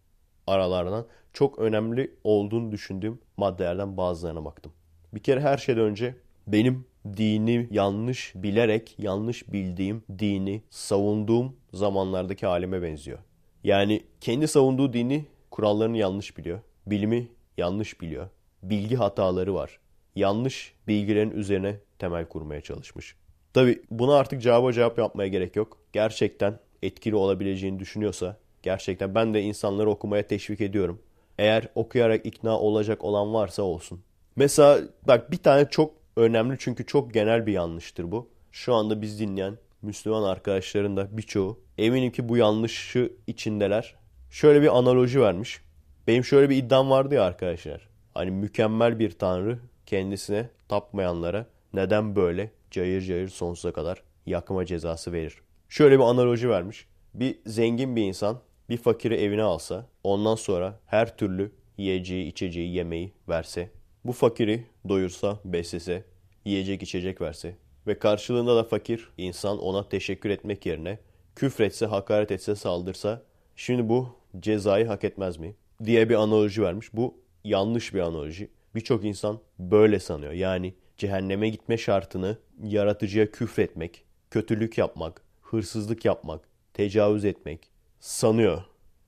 [0.48, 4.72] Aralardan çok önemli olduğunu düşündüğüm maddelerden bazılarına baktım.
[5.14, 6.16] Bir kere her şeyden önce
[6.48, 6.86] benim
[7.18, 13.20] dini yanlış bilerek yanlış bildiğim dini savunduğum zamanlardaki halime benziyor.
[13.64, 16.60] Yani kendi savunduğu dini kurallarını yanlış biliyor.
[16.88, 18.30] Bilimi yanlış biliyor.
[18.64, 19.80] Bilgi hataları var.
[20.16, 23.16] Yanlış bilgilerin üzerine temel kurmaya çalışmış.
[23.56, 25.78] Tabi buna artık cevaba cevap yapmaya gerek yok.
[25.94, 31.02] Gerçekten etkili olabileceğini düşünüyorsa gerçekten ben de insanları okumaya teşvik ediyorum.
[31.38, 34.02] Eğer okuyarak ikna olacak olan varsa olsun.
[34.36, 38.30] Mesela bak bir tane çok önemli çünkü çok genel bir yanlıştır bu.
[38.52, 43.96] Şu anda biz dinleyen Müslüman arkadaşların da birçoğu eminim ki bu yanlışı içindeler.
[44.30, 45.62] Şöyle bir analoji vermiş.
[46.08, 47.90] Benim şöyle bir iddiam vardı ya arkadaşlar.
[48.14, 55.38] Hani mükemmel bir tanrı kendisine tapmayanlara neden böyle cayır cayır sonsuza kadar yakma cezası verir.
[55.70, 56.88] Şöyle bir analoji vermiş.
[57.14, 63.14] Bir zengin bir insan bir fakiri evine alsa ondan sonra her türlü yiyeceği, içeceği, yemeği
[63.30, 63.70] verse,
[64.06, 66.04] bu fakiri doyursa, beslese,
[66.46, 67.56] yiyecek, içecek verse
[67.88, 71.00] ve karşılığında da fakir insan ona teşekkür etmek yerine
[71.36, 73.22] küfretse, hakaret etse, saldırsa
[73.56, 74.10] şimdi bu
[74.40, 75.56] cezayı hak etmez mi?
[75.84, 76.94] diye bir analoji vermiş.
[76.94, 78.50] Bu yanlış bir analoji.
[78.76, 80.32] Birçok insan böyle sanıyor.
[80.32, 88.64] Yani cehenneme gitme şartını yaratıcıya küfretmek, kötülük yapmak, hırsızlık yapmak, tecavüz etmek sanıyor.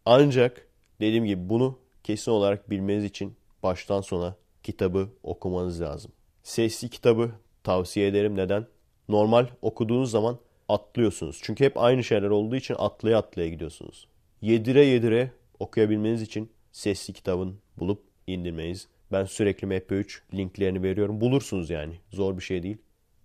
[0.05, 0.67] Ancak
[0.99, 6.11] dediğim gibi bunu kesin olarak bilmeniz için baştan sona kitabı okumanız lazım.
[6.43, 7.31] Sesli kitabı
[7.63, 8.35] tavsiye ederim.
[8.35, 8.67] Neden?
[9.09, 11.39] Normal okuduğunuz zaman atlıyorsunuz.
[11.43, 14.07] Çünkü hep aynı şeyler olduğu için atlaya atlaya gidiyorsunuz.
[14.41, 18.87] Yedire yedire okuyabilmeniz için sesli kitabın bulup indirmeniz.
[19.11, 21.21] Ben sürekli MP3 linklerini veriyorum.
[21.21, 21.99] Bulursunuz yani.
[22.09, 22.77] Zor bir şey değil.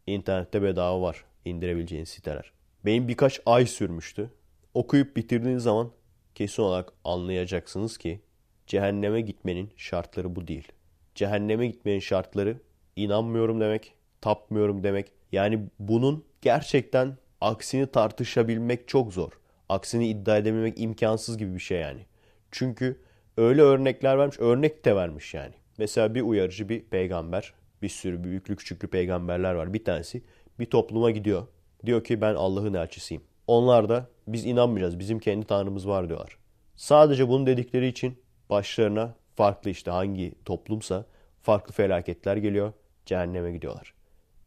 [0.06, 2.52] İnternette bedava var indirebileceğiniz siteler.
[2.84, 4.30] Benim birkaç ay sürmüştü.
[4.74, 5.90] Okuyup bitirdiğiniz zaman
[6.34, 8.20] kesin olarak anlayacaksınız ki
[8.66, 10.72] cehenneme gitmenin şartları bu değil.
[11.14, 12.56] Cehenneme gitmenin şartları
[12.96, 15.12] inanmıyorum demek, tapmıyorum demek.
[15.32, 19.32] Yani bunun gerçekten aksini tartışabilmek çok zor.
[19.68, 22.06] Aksini iddia edebilmek imkansız gibi bir şey yani.
[22.50, 23.00] Çünkü
[23.36, 25.54] öyle örnekler vermiş, örnek de vermiş yani.
[25.78, 29.74] Mesela bir uyarıcı bir peygamber, bir sürü büyüklü küçüklü peygamberler var.
[29.74, 30.22] Bir tanesi
[30.58, 31.46] bir topluma gidiyor.
[31.86, 33.22] Diyor ki ben Allah'ın elçisiyim.
[33.46, 36.38] Onlar da biz inanmayacağız, bizim kendi tanrımız var diyorlar.
[36.76, 38.18] Sadece bunu dedikleri için
[38.50, 41.06] başlarına farklı işte hangi toplumsa
[41.42, 42.72] farklı felaketler geliyor.
[43.06, 43.94] Cehenneme gidiyorlar.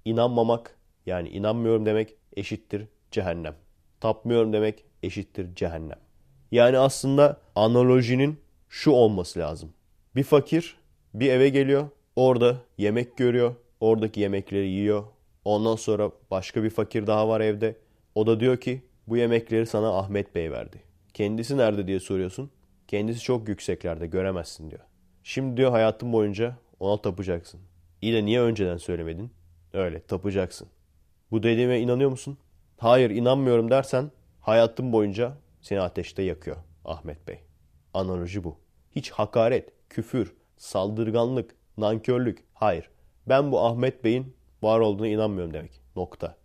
[0.06, 3.56] İnanmamak yani inanmıyorum demek eşittir cehennem.
[4.00, 6.00] Tapmıyorum demek eşittir cehennem.
[6.52, 9.74] Yani aslında analojinin şu olması lazım.
[10.16, 10.78] Bir fakir
[11.20, 11.90] bir eve geliyor.
[12.16, 13.56] Orada yemek görüyor.
[13.80, 15.04] Oradaki yemekleri yiyor.
[15.46, 17.76] Ondan sonra başka bir fakir daha var evde.
[18.16, 20.84] O da diyor ki bu yemekleri sana Ahmet Bey verdi.
[21.14, 22.52] Kendisi nerede diye soruyorsun.
[22.88, 24.82] Kendisi çok yükseklerde göremezsin diyor.
[25.24, 27.60] Şimdi diyor hayatın boyunca ona tapacaksın.
[28.02, 29.32] İyi de niye önceden söylemedin?
[29.74, 30.68] Öyle tapacaksın.
[31.32, 32.38] Bu dediğime inanıyor musun?
[32.78, 37.40] Hayır inanmıyorum dersen hayatın boyunca seni ateşte yakıyor Ahmet Bey.
[37.94, 38.58] Analoji bu.
[38.92, 42.44] Hiç hakaret, küfür, saldırganlık, nankörlük.
[42.54, 42.90] Hayır.
[43.28, 45.82] Ben bu Ahmet Bey'in var olduğuna inanmıyorum demek.
[45.96, 46.36] Nokta.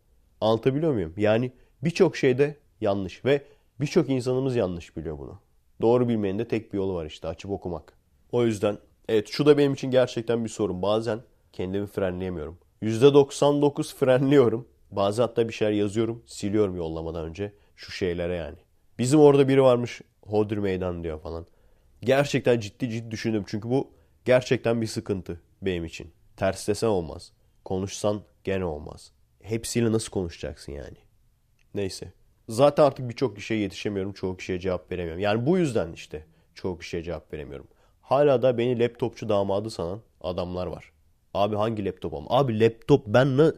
[0.40, 1.14] Anlatabiliyor muyum?
[1.16, 3.42] Yani birçok şeyde yanlış ve
[3.80, 5.38] birçok insanımız yanlış biliyor bunu.
[5.80, 7.92] Doğru bilmenin de tek bir yolu var işte açıp okumak.
[8.32, 10.82] O yüzden evet şu da benim için gerçekten bir sorun.
[10.82, 11.20] Bazen
[11.52, 12.58] kendimi frenleyemiyorum.
[12.82, 14.68] %99 frenliyorum.
[14.90, 18.56] Bazen hatta bir şeyler yazıyorum, siliyorum yollamadan önce şu şeylere yani.
[18.98, 21.46] Bizim orada biri varmış Hodri Meydan diyor falan.
[22.02, 23.90] Gerçekten ciddi ciddi düşündüm çünkü bu
[24.24, 26.12] gerçekten bir sıkıntı benim için.
[26.36, 27.32] Ters desen olmaz.
[27.64, 29.12] Konuşsan gene olmaz.
[29.42, 30.96] Hepsiyle nasıl konuşacaksın yani?
[31.74, 32.12] Neyse.
[32.48, 34.12] Zaten artık birçok kişiye yetişemiyorum.
[34.12, 35.22] Çoğu kişiye cevap veremiyorum.
[35.22, 37.68] Yani bu yüzden işte çoğu kişiye cevap veremiyorum.
[38.02, 40.92] Hala da beni laptopçu damadı sanan adamlar var.
[41.34, 42.26] Abi hangi laptop ama?
[42.30, 43.52] Abi laptop ben na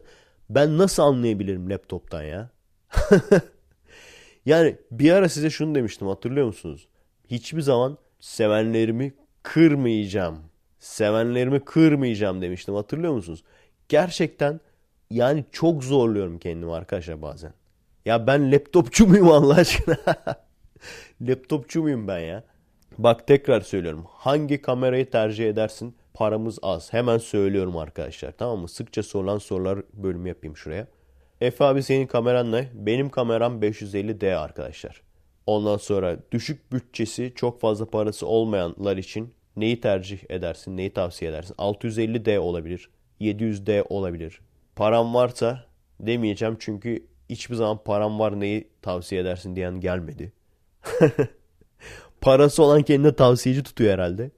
[0.49, 2.49] ben nasıl anlayabilirim laptoptan ya?
[4.45, 6.87] yani bir ara size şunu demiştim hatırlıyor musunuz?
[7.31, 10.39] Hiçbir zaman sevenlerimi kırmayacağım.
[10.83, 13.43] Sevenlerimi kırmayacağım demiştim hatırlıyor musunuz?
[13.89, 14.59] Gerçekten
[15.09, 17.53] yani çok zorluyorum kendimi arkadaşlar bazen.
[18.05, 19.97] Ya ben laptopçu muyum Allah aşkına?
[21.21, 22.43] laptopçu muyum ben ya?
[22.97, 24.05] Bak tekrar söylüyorum.
[24.09, 25.95] Hangi kamerayı tercih edersin?
[26.13, 26.93] Paramız az.
[26.93, 28.31] Hemen söylüyorum arkadaşlar.
[28.31, 28.67] Tamam mı?
[28.67, 30.87] Sıkça sorulan sorular bölümü yapayım şuraya.
[31.41, 32.69] Efe abi senin kameran ne?
[32.73, 35.01] Benim kameram 550D arkadaşlar.
[35.45, 40.77] Ondan sonra düşük bütçesi çok fazla parası olmayanlar için neyi tercih edersin?
[40.77, 41.55] Neyi tavsiye edersin?
[41.55, 42.89] 650D olabilir.
[43.21, 44.39] 700D olabilir.
[44.75, 45.65] Param varsa
[45.99, 50.31] demeyeceğim çünkü hiçbir zaman param var neyi tavsiye edersin diyen gelmedi.
[52.21, 54.31] Parası olan kendine tavsiyeci tutuyor herhalde.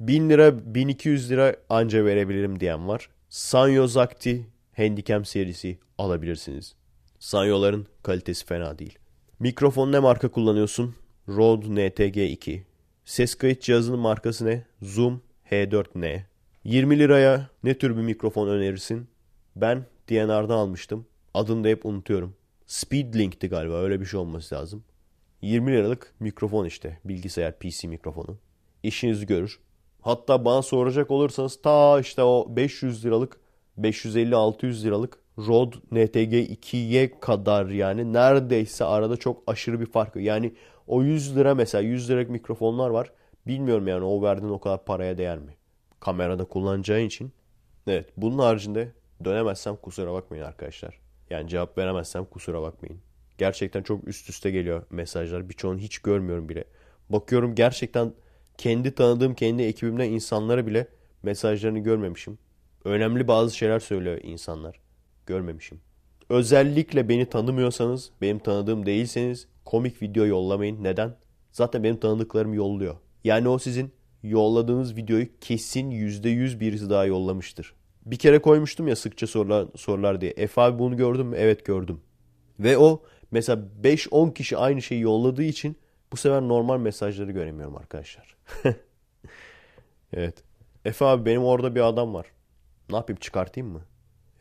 [0.00, 3.08] 1000 lira 1200 lira anca verebilirim diyen var.
[3.28, 6.74] Sanyo Zakti Handycam serisi alabilirsiniz.
[7.18, 8.98] Sanyo'ların kalitesi fena değil.
[9.38, 10.94] Mikrofon ne marka kullanıyorsun?
[11.28, 12.60] Rode NTG2.
[13.06, 14.64] Ses kayıt cihazının markası ne?
[14.82, 16.20] Zoom H4n.
[16.64, 19.08] 20 liraya ne tür bir mikrofon önerirsin?
[19.56, 21.06] Ben DNR'dan almıştım.
[21.34, 22.36] Adını da hep unutuyorum.
[22.66, 24.84] Speedlink'ti galiba öyle bir şey olması lazım.
[25.42, 26.98] 20 liralık mikrofon işte.
[27.04, 28.38] Bilgisayar PC mikrofonu.
[28.82, 29.58] İşinizi görür.
[30.00, 33.40] Hatta bana soracak olursanız ta işte o 500 liralık
[33.78, 40.16] 550-600 liralık Rode NTG 2'ye kadar yani neredeyse arada çok aşırı bir fark.
[40.16, 40.52] Yani
[40.86, 43.12] o 100 lira mesela 100 liralık mikrofonlar var.
[43.46, 45.56] Bilmiyorum yani o verdiğin o kadar paraya değer mi?
[46.00, 47.32] Kamerada kullanacağın için.
[47.86, 48.92] Evet bunun haricinde
[49.24, 51.00] dönemezsem kusura bakmayın arkadaşlar.
[51.30, 53.00] Yani cevap veremezsem kusura bakmayın.
[53.38, 55.48] Gerçekten çok üst üste geliyor mesajlar.
[55.48, 56.64] Birçoğunu hiç görmüyorum bile.
[57.10, 58.12] Bakıyorum gerçekten
[58.58, 60.86] kendi tanıdığım kendi ekibimden insanlara bile
[61.22, 62.38] mesajlarını görmemişim.
[62.84, 64.80] Önemli bazı şeyler söylüyor insanlar.
[65.26, 65.80] Görmemişim.
[66.28, 70.84] Özellikle beni tanımıyorsanız, benim tanıdığım değilseniz komik video yollamayın.
[70.84, 71.16] Neden?
[71.52, 72.96] Zaten benim tanıdıklarım yolluyor.
[73.24, 77.74] Yani o sizin yolladığınız videoyu kesin %100 birisi daha yollamıştır.
[78.06, 80.30] Bir kere koymuştum ya sıkça sorular, sorular diye.
[80.30, 81.36] Efe abi bunu gördün mü?
[81.38, 82.00] Evet gördüm.
[82.60, 85.76] Ve o mesela 5-10 kişi aynı şeyi yolladığı için
[86.12, 88.36] bu sefer normal mesajları göremiyorum arkadaşlar.
[90.12, 90.44] evet.
[90.84, 92.26] Efe abi benim orada bir adam var.
[92.90, 93.82] Ne yapayım çıkartayım mı?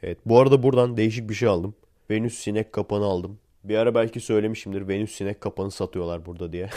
[0.04, 0.20] Evet.
[0.26, 1.76] Bu arada buradan değişik bir şey aldım.
[2.10, 3.40] Venüs sinek kapanı aldım.
[3.66, 4.88] Bir ara belki söylemişimdir.
[4.88, 6.70] Venüs sinek kapanı satıyorlar burada diye.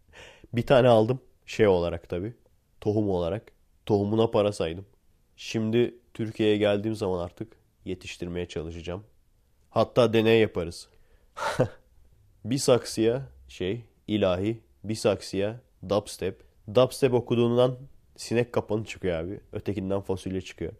[0.52, 1.20] bir tane aldım.
[1.46, 2.34] Şey olarak tabii.
[2.80, 3.52] Tohum olarak.
[3.86, 4.86] Tohumuna para saydım.
[5.36, 9.04] Şimdi Türkiye'ye geldiğim zaman artık yetiştirmeye çalışacağım.
[9.70, 10.88] Hatta deney yaparız.
[12.44, 16.42] bir saksıya şey ilahi, bir saksıya dubstep.
[16.74, 17.78] Dubstep okuduğundan
[18.16, 19.40] sinek kapanı çıkıyor abi.
[19.52, 20.72] Ötekinden fasulye çıkıyor.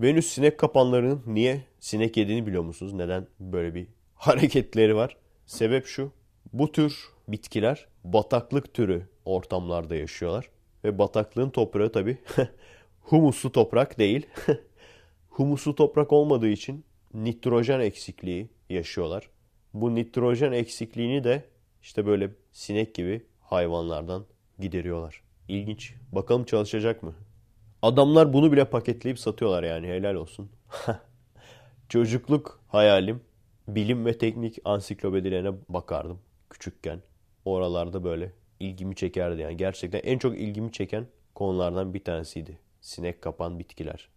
[0.00, 2.92] Venüs sinek kapanlarının niye sinek yediğini biliyor musunuz?
[2.92, 3.86] Neden böyle bir
[4.28, 5.16] hareketleri var?
[5.46, 6.12] Sebep şu.
[6.52, 10.50] Bu tür bitkiler bataklık türü ortamlarda yaşıyorlar.
[10.84, 12.18] Ve bataklığın toprağı tabi
[13.00, 14.26] humuslu toprak değil.
[15.28, 19.30] humuslu toprak olmadığı için nitrojen eksikliği yaşıyorlar.
[19.74, 21.44] Bu nitrojen eksikliğini de
[21.82, 24.24] işte böyle sinek gibi hayvanlardan
[24.58, 25.22] gideriyorlar.
[25.48, 25.94] İlginç.
[26.12, 27.14] Bakalım çalışacak mı?
[27.82, 30.50] Adamlar bunu bile paketleyip satıyorlar yani helal olsun.
[31.88, 33.20] Çocukluk hayalim
[33.68, 36.18] bilim ve teknik ansiklopedilerine bakardım
[36.50, 37.00] küçükken.
[37.44, 39.56] Oralarda böyle ilgimi çekerdi yani.
[39.56, 42.58] Gerçekten en çok ilgimi çeken konulardan bir tanesiydi.
[42.80, 44.08] Sinek kapan bitkiler.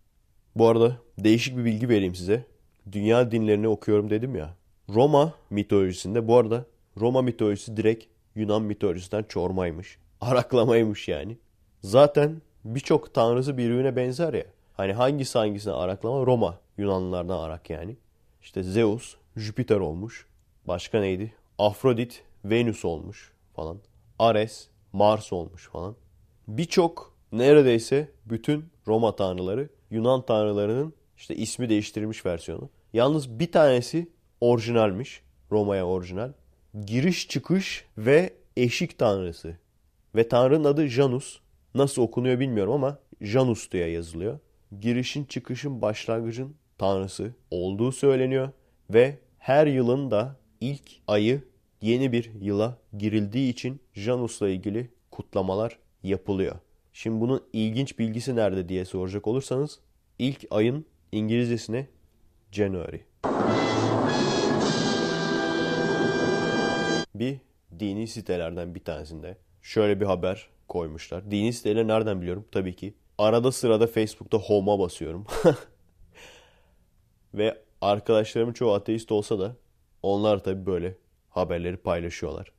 [0.56, 2.46] Bu arada değişik bir bilgi vereyim size.
[2.92, 4.56] Dünya dinlerini okuyorum dedim ya.
[4.90, 6.66] Roma mitolojisinde bu arada
[7.00, 9.98] Roma mitolojisi direkt Yunan mitolojisinden çormaymış.
[10.22, 11.38] Araklamaymış yani.
[11.82, 14.46] Zaten birçok tanrısı birbirine benzer ya.
[14.74, 16.26] Hani hangisi hangisine araklama?
[16.26, 16.60] Roma.
[16.78, 17.96] Yunanlılardan arak yani.
[18.42, 20.26] İşte Zeus, Jüpiter olmuş.
[20.68, 21.34] Başka neydi?
[21.58, 23.78] Afrodit, Venüs olmuş falan.
[24.20, 25.96] Ares, Mars olmuş falan.
[26.48, 32.70] Birçok neredeyse bütün Roma tanrıları Yunan tanrılarının işte ismi değiştirilmiş versiyonu.
[32.94, 34.10] Yalnız bir tanesi
[34.42, 35.22] orijinalmiş.
[35.52, 36.32] Roma'ya orijinal.
[36.86, 39.58] Giriş çıkış ve eşik tanrısı.
[40.16, 41.40] Ve tanrının adı Janus.
[41.76, 44.40] Nasıl okunuyor bilmiyorum ama Janus diye yazılıyor.
[44.82, 48.50] Girişin çıkışın başlangıcın tanrısı olduğu söyleniyor.
[48.94, 51.44] Ve her yılın da ilk ayı
[51.82, 56.56] yeni bir yıla girildiği için Janus'la ilgili kutlamalar yapılıyor.
[56.94, 59.80] Şimdi bunun ilginç bilgisi nerede diye soracak olursanız
[60.20, 61.88] ilk ayın İngilizcesine
[62.52, 63.00] January.
[67.16, 67.38] bir
[67.80, 71.32] dini sitelerden bir tanesinde şöyle bir haber koymuşlar.
[71.32, 72.46] Dini siteleri nereden biliyorum?
[72.52, 72.94] Tabii ki.
[73.18, 75.26] Arada sırada Facebook'ta home'a basıyorum.
[77.34, 79.56] Ve arkadaşlarımın çoğu ateist olsa da
[80.04, 80.98] onlar tabii böyle
[81.30, 82.52] haberleri paylaşıyorlar.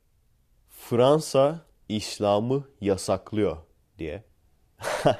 [0.69, 3.57] Fransa İslam'ı yasaklıyor
[3.97, 4.23] diye.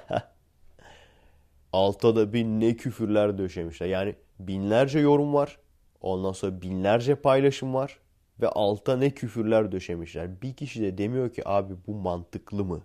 [1.74, 3.88] Altta da bir ne küfürler döşemişler.
[3.88, 5.60] Yani binlerce yorum var.
[6.02, 8.00] Ondan sonra binlerce paylaşım var.
[8.42, 10.42] Ve alta ne küfürler döşemişler.
[10.42, 12.82] Bir kişi de demiyor ki abi bu mantıklı mı?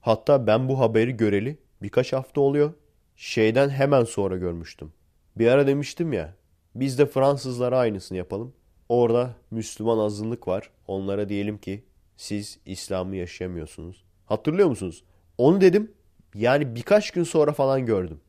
[0.00, 2.72] Hatta ben bu haberi göreli birkaç hafta oluyor.
[3.16, 4.92] Şeyden hemen sonra görmüştüm.
[5.36, 6.34] Bir ara demiştim ya
[6.74, 8.54] biz de Fransızlara aynısını yapalım.
[8.88, 10.70] Orada Müslüman azınlık var.
[10.86, 11.84] Onlara diyelim ki
[12.16, 14.04] siz İslam'ı yaşayamıyorsunuz.
[14.26, 15.04] Hatırlıyor musunuz?
[15.38, 15.92] Onu dedim.
[16.34, 18.20] Yani birkaç gün sonra falan gördüm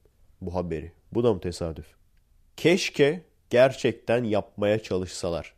[0.41, 0.91] bu haberi.
[1.13, 1.85] Bu da mı tesadüf?
[2.57, 5.53] Keşke gerçekten yapmaya çalışsalar.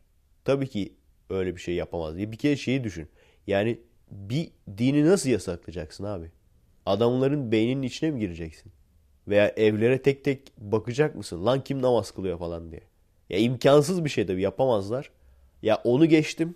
[0.46, 0.94] Tabii ki
[1.30, 2.18] öyle bir şey yapamaz.
[2.18, 3.08] Bir kere şeyi düşün.
[3.48, 3.80] Yani
[4.12, 6.32] bir dini nasıl yasaklayacaksın abi?
[6.86, 8.72] Adamların beyninin içine mi gireceksin?
[9.28, 11.46] Veya evlere tek tek bakacak mısın?
[11.46, 12.82] Lan kim namaz kılıyor falan diye.
[13.30, 15.10] Ya imkansız bir şey tabii yapamazlar.
[15.62, 16.56] Ya onu geçtim.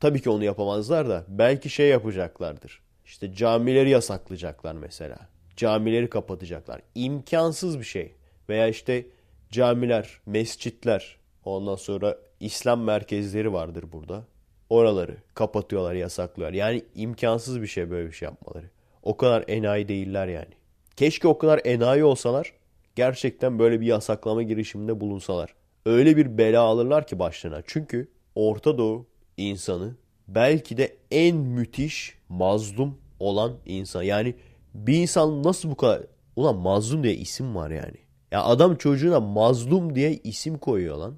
[0.00, 2.82] Tabii ki onu yapamazlar da belki şey yapacaklardır.
[3.04, 5.18] İşte camileri yasaklayacaklar mesela.
[5.56, 6.80] Camileri kapatacaklar.
[6.94, 8.14] İmkansız bir şey.
[8.48, 9.06] Veya işte
[9.50, 14.24] camiler, mescitler, ondan sonra İslam merkezleri vardır burada.
[14.70, 16.54] Oraları kapatıyorlar, yasaklıyorlar.
[16.54, 18.66] Yani imkansız bir şey böyle bir şey yapmaları.
[19.02, 20.57] O kadar enayi değiller yani.
[20.98, 22.52] Keşke o kadar enayi olsalar
[22.96, 25.54] gerçekten böyle bir yasaklama girişiminde bulunsalar.
[25.86, 27.62] Öyle bir bela alırlar ki başlarına.
[27.66, 29.06] Çünkü Orta Doğu
[29.36, 29.96] insanı
[30.28, 34.02] belki de en müthiş mazlum olan insan.
[34.02, 34.34] Yani
[34.74, 36.02] bir insan nasıl bu kadar...
[36.36, 37.96] Ulan mazlum diye isim var yani.
[38.30, 41.14] Ya adam çocuğuna mazlum diye isim koyuyor lan.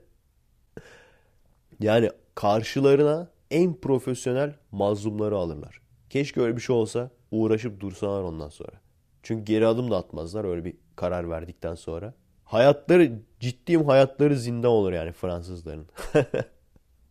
[1.80, 5.82] yani karşılarına en profesyonel mazlumları alırlar.
[6.10, 8.82] Keşke öyle bir şey olsa uğraşıp dursalar ondan sonra.
[9.24, 12.14] Çünkü geri adım da atmazlar öyle bir karar verdikten sonra.
[12.44, 15.88] Hayatları ciddiyim hayatları zindan olur yani Fransızların.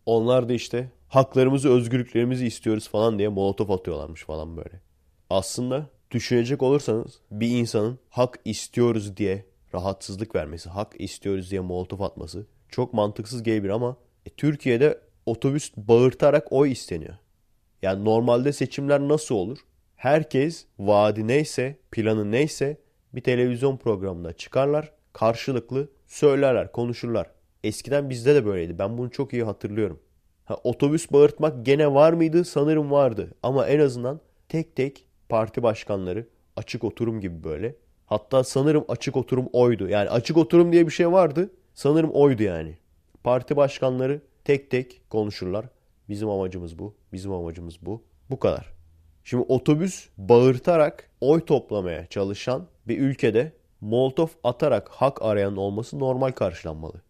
[0.05, 4.81] Onlar da işte haklarımızı özgürlüklerimizi istiyoruz falan diye molotof atıyorlarmış falan böyle.
[5.29, 12.45] Aslında düşünecek olursanız bir insanın hak istiyoruz diye rahatsızlık vermesi, hak istiyoruz diye molotof atması
[12.69, 17.15] çok mantıksız gelebilir ama e, Türkiye'de otobüs bağırtarak oy isteniyor.
[17.81, 19.57] Yani normalde seçimler nasıl olur?
[20.05, 22.77] Herkes vaadi neyse, planı neyse
[23.15, 27.31] bir televizyon programına çıkarlar, karşılıklı söylerler, konuşurlar.
[27.63, 28.79] Eskiden bizde de böyleydi.
[28.79, 29.99] Ben bunu çok iyi hatırlıyorum.
[30.45, 32.45] Ha, otobüs bağırtmak gene var mıydı?
[32.45, 33.31] Sanırım vardı.
[33.43, 37.75] Ama en azından tek tek parti başkanları açık oturum gibi böyle.
[38.05, 39.89] Hatta sanırım açık oturum oydu.
[39.89, 41.51] Yani açık oturum diye bir şey vardı.
[41.73, 42.77] Sanırım oydu yani.
[43.23, 45.65] Parti başkanları tek tek konuşurlar.
[46.09, 46.95] Bizim amacımız bu.
[47.13, 48.03] Bizim amacımız bu.
[48.29, 48.74] Bu kadar.
[49.25, 57.01] Şimdi otobüs bağırtarak oy toplamaya çalışan bir ülkede molotof atarak hak arayan olması normal karşılanmalı.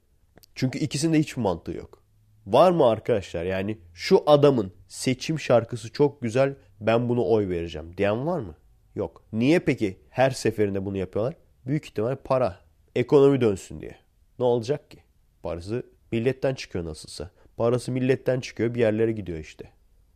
[0.56, 2.04] Çünkü ikisinde hiçbir mantığı yok.
[2.47, 8.28] Var mı arkadaşlar yani şu adamın seçim şarkısı çok güzel ben bunu oy vereceğim diyen
[8.28, 8.56] var mı?
[8.95, 9.23] Yok.
[9.34, 11.36] Niye peki her seferinde bunu yapıyorlar?
[11.67, 12.60] Büyük ihtimal para.
[12.95, 13.95] Ekonomi dönsün diye.
[14.39, 14.97] Ne olacak ki?
[15.43, 17.32] Parası milletten çıkıyor nasılsa.
[17.58, 19.69] Parası milletten çıkıyor bir yerlere gidiyor işte.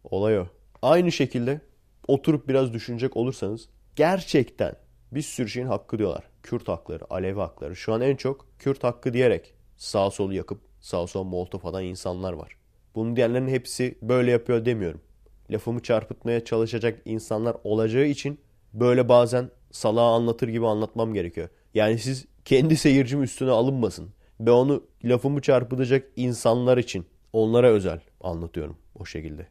[0.03, 0.47] Olay o.
[0.81, 1.61] Aynı şekilde
[2.09, 4.75] oturup biraz düşünecek olursanız gerçekten
[5.11, 6.23] bir sürü şeyin hakkı diyorlar.
[6.43, 7.75] Kürt hakları, Alevi hakları.
[7.75, 12.33] Şu an en çok Kürt hakkı diyerek sağ solu yakıp sağ sol molotof atan insanlar
[12.33, 12.57] var.
[12.95, 15.01] Bunu diyenlerin hepsi böyle yapıyor demiyorum.
[15.51, 18.39] Lafımı çarpıtmaya çalışacak insanlar olacağı için
[18.73, 21.49] böyle bazen salağa anlatır gibi anlatmam gerekiyor.
[21.73, 24.09] Yani siz kendi seyircim üstüne alınmasın.
[24.39, 29.47] Ben onu lafımı çarpıtacak insanlar için onlara özel anlatıyorum o şekilde.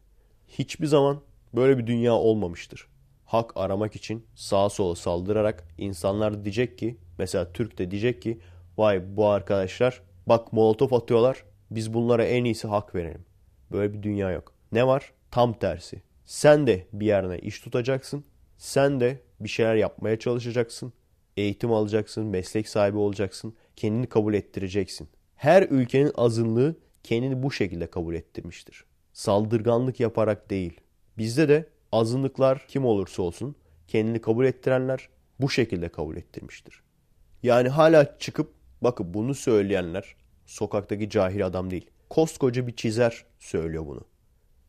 [0.47, 1.21] Hiçbir zaman
[1.53, 2.87] böyle bir dünya olmamıştır.
[3.25, 8.39] Hak aramak için sağa sola saldırarak insanlar diyecek ki mesela Türk de diyecek ki
[8.77, 13.25] vay bu arkadaşlar bak molotof atıyorlar biz bunlara en iyisi hak verelim.
[13.71, 14.53] Böyle bir dünya yok.
[14.71, 15.13] Ne var?
[15.31, 16.01] Tam tersi.
[16.25, 18.23] Sen de bir yerine iş tutacaksın.
[18.57, 20.93] Sen de bir şeyler yapmaya çalışacaksın.
[21.37, 23.55] Eğitim alacaksın, meslek sahibi olacaksın.
[23.75, 25.09] Kendini kabul ettireceksin.
[25.35, 28.85] Her ülkenin azınlığı kendini bu şekilde kabul ettirmiştir.
[29.13, 30.81] Saldırganlık yaparak değil.
[31.19, 33.55] Bizde de azınlıklar kim olursa olsun
[33.87, 35.09] kendini kabul ettirenler
[35.39, 36.81] bu şekilde kabul ettirmiştir.
[37.43, 40.15] Yani hala çıkıp bakın bunu söyleyenler
[40.45, 41.89] sokaktaki cahil adam değil.
[42.09, 44.01] Koskoca bir çizer söylüyor bunu.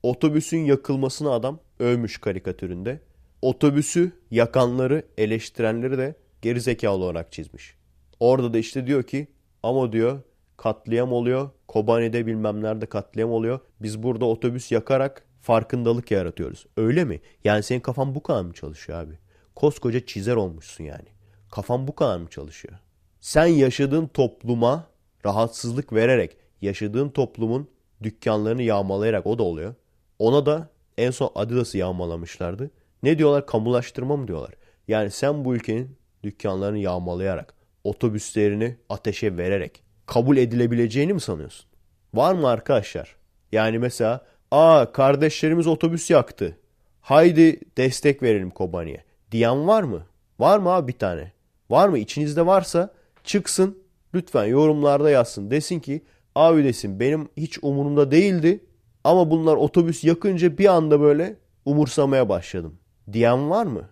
[0.03, 3.01] Otobüsün yakılmasını adam övmüş karikatüründe.
[3.43, 7.75] Otobüsü yakanları, eleştirenleri de gerizekalı olarak çizmiş.
[8.21, 9.29] Orada da işte diyor ki
[9.63, 10.21] ama diyor
[10.57, 11.51] katliam oluyor.
[11.69, 13.61] Kobani'de bilmem nerede katliam oluyor.
[13.83, 16.67] Biz burada otobüs yakarak farkındalık yaratıyoruz.
[16.77, 17.21] Öyle mi?
[17.45, 19.19] Yani senin kafan bu kadar mı çalışıyor abi?
[19.55, 21.09] Koskoca çizer olmuşsun yani.
[21.51, 22.75] Kafan bu kadar mı çalışıyor?
[23.21, 24.87] Sen yaşadığın topluma
[25.27, 27.69] rahatsızlık vererek, yaşadığın toplumun
[28.03, 29.75] dükkanlarını yağmalayarak o da oluyor.
[30.19, 30.69] Ona da
[30.99, 32.71] en son Adidas'ı yağmalamışlardı.
[33.03, 33.47] Ne diyorlar?
[33.47, 34.55] Kamulaştırma mı diyorlar?
[34.89, 41.67] Yani sen bu ülkenin dükkanlarını yağmalayarak, otobüslerini ateşe vererek kabul edilebileceğini mi sanıyorsun?
[42.15, 43.17] Var mı arkadaşlar?
[43.53, 46.57] Yani mesela aa kardeşlerimiz otobüs yaktı.
[47.01, 49.05] Haydi destek verelim Kobani'ye.
[49.33, 50.07] Diyen var mı?
[50.39, 51.33] Var mı abi bir tane?
[51.71, 51.99] Var mı?
[51.99, 52.93] İçinizde varsa
[53.25, 53.79] çıksın
[54.15, 55.51] lütfen yorumlarda yazsın.
[55.51, 58.65] Desin ki abi desin benim hiç umurumda değildi.
[59.05, 62.79] Ama bunlar otobüs yakınca bir anda böyle umursamaya başladım.
[63.13, 63.89] Diyen var mı?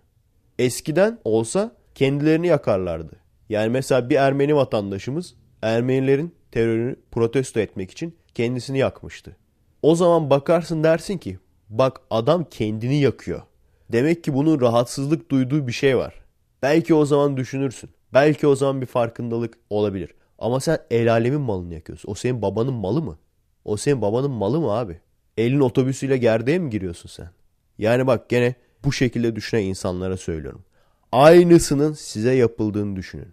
[0.58, 3.16] Eskiden olsa kendilerini yakarlardı.
[3.48, 9.36] Yani mesela bir Ermeni vatandaşımız Ermenilerin terörünü protesto etmek için kendisini yakmıştı.
[9.82, 13.42] O zaman bakarsın dersin ki bak adam kendini yakıyor.
[13.92, 16.14] Demek ki bunun rahatsızlık duyduğu bir şey var.
[16.62, 17.90] Belki o zaman düşünürsün.
[18.14, 20.14] Belki o zaman bir farkındalık olabilir.
[20.38, 22.10] Ama sen el alemin malını yakıyorsun.
[22.10, 23.18] O senin babanın malı mı?
[23.64, 25.00] O senin babanın malı mı abi?
[25.36, 27.30] Elin otobüsüyle gerdeğe mi giriyorsun sen?
[27.78, 28.54] Yani bak gene
[28.84, 30.64] bu şekilde düşünen insanlara söylüyorum.
[31.12, 33.32] Aynısının size yapıldığını düşünün.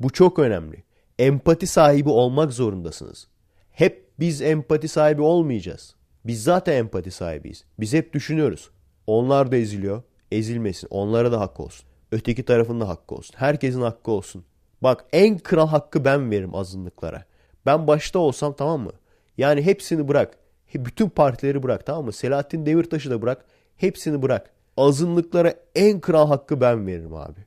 [0.00, 0.82] Bu çok önemli.
[1.18, 3.28] Empati sahibi olmak zorundasınız.
[3.70, 5.94] Hep biz empati sahibi olmayacağız.
[6.24, 7.64] Biz zaten empati sahibiyiz.
[7.80, 8.70] Biz hep düşünüyoruz.
[9.06, 10.02] Onlar da eziliyor.
[10.32, 10.88] Ezilmesin.
[10.90, 11.86] Onlara da hak olsun.
[12.12, 13.34] Öteki tarafın da hakkı olsun.
[13.38, 14.44] Herkesin hakkı olsun.
[14.82, 17.24] Bak en kral hakkı ben veririm azınlıklara.
[17.66, 18.92] Ben başta olsam tamam mı?
[19.38, 20.38] Yani hepsini bırak.
[20.74, 22.12] Bütün partileri bırak tamam mı?
[22.12, 23.44] Selahattin Demirtaş'ı da bırak.
[23.76, 24.50] Hepsini bırak.
[24.76, 27.40] Azınlıklara en kral hakkı ben veririm abi.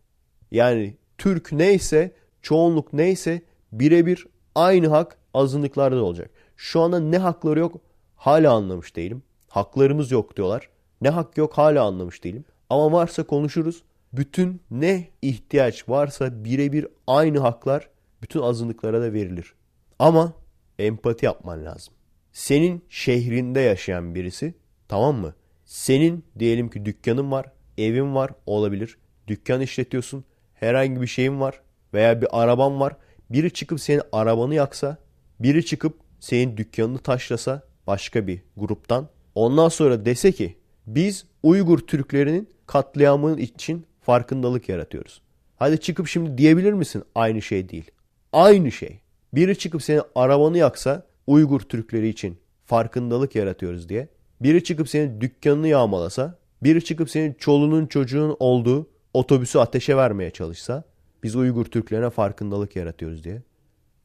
[0.51, 2.11] Yani Türk neyse,
[2.41, 3.41] çoğunluk neyse
[3.71, 6.29] birebir aynı hak azınlıklarda da olacak.
[6.57, 7.81] Şu anda ne hakları yok
[8.15, 9.23] hala anlamış değilim.
[9.49, 10.69] Haklarımız yok diyorlar.
[11.01, 12.45] Ne hak yok hala anlamış değilim.
[12.69, 13.83] Ama varsa konuşuruz.
[14.13, 17.89] Bütün ne ihtiyaç varsa birebir aynı haklar
[18.21, 19.53] bütün azınlıklara da verilir.
[19.99, 20.33] Ama
[20.79, 21.93] empati yapman lazım.
[22.31, 24.53] Senin şehrinde yaşayan birisi
[24.87, 25.33] tamam mı?
[25.65, 28.97] Senin diyelim ki dükkanın var, evin var olabilir.
[29.27, 31.61] Dükkan işletiyorsun, herhangi bir şeyin var
[31.93, 32.95] veya bir araban var.
[33.29, 34.97] Biri çıkıp senin arabanı yaksa,
[35.39, 39.09] biri çıkıp senin dükkanını taşlasa başka bir gruptan.
[39.35, 40.57] Ondan sonra dese ki
[40.87, 45.21] biz Uygur Türklerinin katliamının için farkındalık yaratıyoruz.
[45.55, 47.91] Hadi çıkıp şimdi diyebilir misin aynı şey değil.
[48.33, 48.99] Aynı şey.
[49.33, 54.07] Biri çıkıp senin arabanı yaksa Uygur Türkleri için farkındalık yaratıyoruz diye.
[54.41, 60.83] Biri çıkıp senin dükkanını yağmalasa, biri çıkıp senin çolunun çocuğun olduğu otobüsü ateşe vermeye çalışsa,
[61.23, 63.41] biz Uygur Türklerine farkındalık yaratıyoruz diye.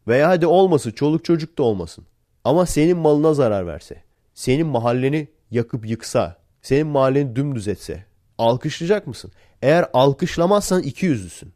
[0.09, 2.07] Veya hadi olmasın, çoluk çocuk da olmasın.
[2.45, 4.03] Ama senin malına zarar verse,
[4.35, 8.05] senin mahalleni yakıp yıksa, senin mahalleni dümdüz etse,
[8.39, 9.33] alkışlayacak mısın?
[9.63, 11.53] Eğer alkışlamazsan iki yüzlüsün.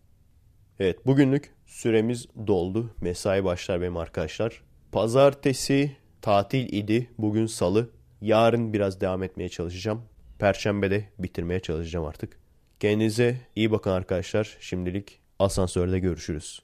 [0.81, 2.91] Evet bugünlük süremiz doldu.
[3.01, 4.63] Mesai başlar benim arkadaşlar.
[4.93, 7.11] Pazartesi tatil idi.
[7.19, 7.91] Bugün salı.
[8.21, 10.03] Yarın biraz devam etmeye çalışacağım.
[10.39, 12.39] Perşembe de bitirmeye çalışacağım artık.
[12.81, 14.57] Kendinize iyi bakın arkadaşlar.
[14.61, 16.63] Şimdilik asansörde görüşürüz.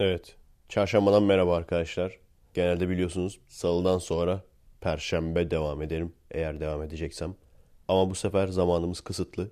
[0.00, 0.36] Evet.
[0.68, 2.18] Çarşambadan merhaba arkadaşlar.
[2.54, 4.42] Genelde biliyorsunuz salıdan sonra
[4.80, 7.34] perşembe devam ederim eğer devam edeceksem.
[7.88, 9.50] Ama bu sefer zamanımız kısıtlı.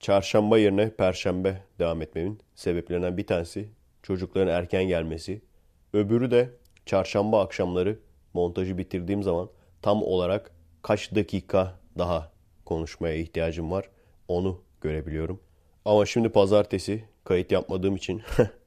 [0.00, 3.68] Çarşamba yerine perşembe devam etmemin sebeplerinden bir tanesi
[4.02, 5.42] çocukların erken gelmesi.
[5.92, 6.50] Öbürü de
[6.86, 7.98] çarşamba akşamları
[8.34, 9.50] montajı bitirdiğim zaman
[9.82, 12.32] tam olarak kaç dakika daha
[12.64, 13.90] konuşmaya ihtiyacım var
[14.28, 15.40] onu görebiliyorum.
[15.84, 18.22] Ama şimdi pazartesi kayıt yapmadığım için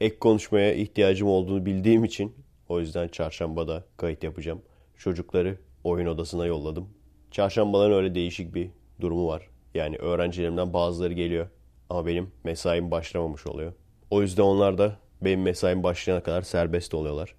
[0.00, 2.34] ek konuşmaya ihtiyacım olduğunu bildiğim için
[2.68, 4.62] o yüzden çarşambada kayıt yapacağım.
[4.96, 6.88] Çocukları oyun odasına yolladım.
[7.30, 8.70] Çarşambaların öyle değişik bir
[9.00, 9.48] durumu var.
[9.74, 11.48] Yani öğrencilerimden bazıları geliyor
[11.90, 13.72] ama benim mesaim başlamamış oluyor.
[14.10, 17.34] O yüzden onlar da benim mesaim başlayana kadar serbest oluyorlar.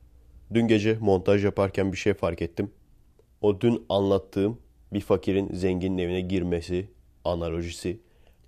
[0.53, 2.71] Dün gece montaj yaparken bir şey fark ettim.
[3.41, 4.59] O dün anlattığım
[4.93, 6.87] bir fakirin zenginin evine girmesi
[7.25, 7.99] analojisi.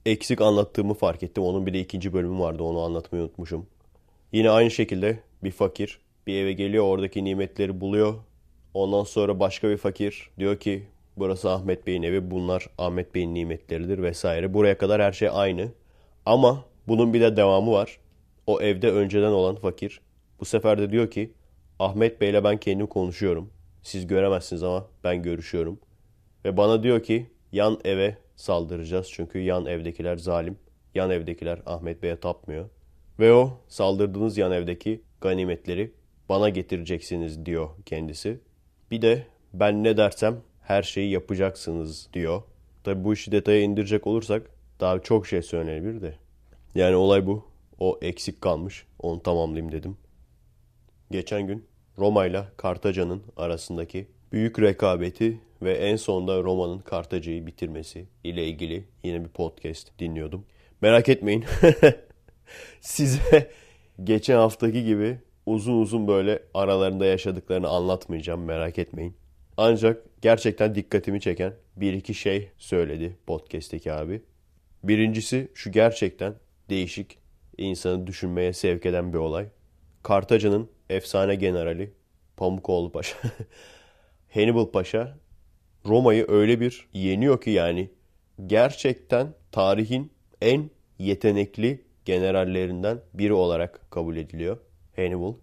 [0.05, 1.43] Eksik anlattığımı fark ettim.
[1.43, 2.63] Onun bir de ikinci bölümü vardı.
[2.63, 3.67] Onu anlatmayı unutmuşum.
[4.31, 8.13] Yine aynı şekilde bir fakir bir eve geliyor oradaki nimetleri buluyor.
[8.73, 14.01] Ondan sonra başka bir fakir diyor ki burası Ahmet Bey'in evi bunlar Ahmet Bey'in nimetleridir
[14.01, 14.53] vesaire.
[14.53, 15.71] Buraya kadar her şey aynı.
[16.25, 17.97] Ama bunun bir de devamı var.
[18.47, 20.01] O evde önceden olan fakir
[20.39, 21.33] bu sefer de diyor ki
[21.79, 23.49] Ahmet Bey'le ben kendim konuşuyorum.
[23.83, 25.79] Siz göremezsiniz ama ben görüşüyorum.
[26.45, 29.09] Ve bana diyor ki yan eve saldıracağız.
[29.11, 30.57] Çünkü yan evdekiler zalim.
[30.95, 32.69] Yan evdekiler Ahmet Bey'e tapmıyor.
[33.21, 35.91] Ve o saldırdığınız yan evdeki ganimetleri
[36.29, 38.39] bana getireceksiniz diyor kendisi.
[38.91, 42.41] Bir de ben ne dersem her şeyi yapacaksınız diyor.
[42.83, 46.15] Tabi bu işi detaya indirecek olursak daha çok şey söylenebilir de.
[46.75, 47.45] Yani olay bu.
[47.79, 48.85] O eksik kalmış.
[48.99, 49.97] Onu tamamlayayım dedim.
[51.11, 51.65] Geçen gün
[51.97, 59.23] Roma ile Kartaca'nın arasındaki büyük rekabeti ve en sonunda Roma'nın Kartaca'yı bitirmesi ile ilgili yine
[59.23, 60.45] bir podcast dinliyordum.
[60.81, 61.45] Merak etmeyin.
[62.81, 63.51] Size
[64.03, 69.15] geçen haftaki gibi uzun uzun böyle aralarında yaşadıklarını anlatmayacağım merak etmeyin.
[69.57, 74.21] Ancak gerçekten dikkatimi çeken bir iki şey söyledi podcast'teki abi.
[74.83, 76.33] Birincisi şu gerçekten
[76.69, 77.17] değişik,
[77.57, 79.47] insanı düşünmeye sevk eden bir olay.
[80.03, 81.93] Kartaca'nın efsane generali
[82.37, 83.17] Pamukoğlu Paşa,
[84.33, 85.17] Hannibal Paşa
[85.85, 87.89] Roma'yı öyle bir yeniyor ki yani
[88.47, 94.57] gerçekten tarihin en yetenekli generallerinden biri olarak kabul ediliyor
[94.95, 95.33] Hannibal.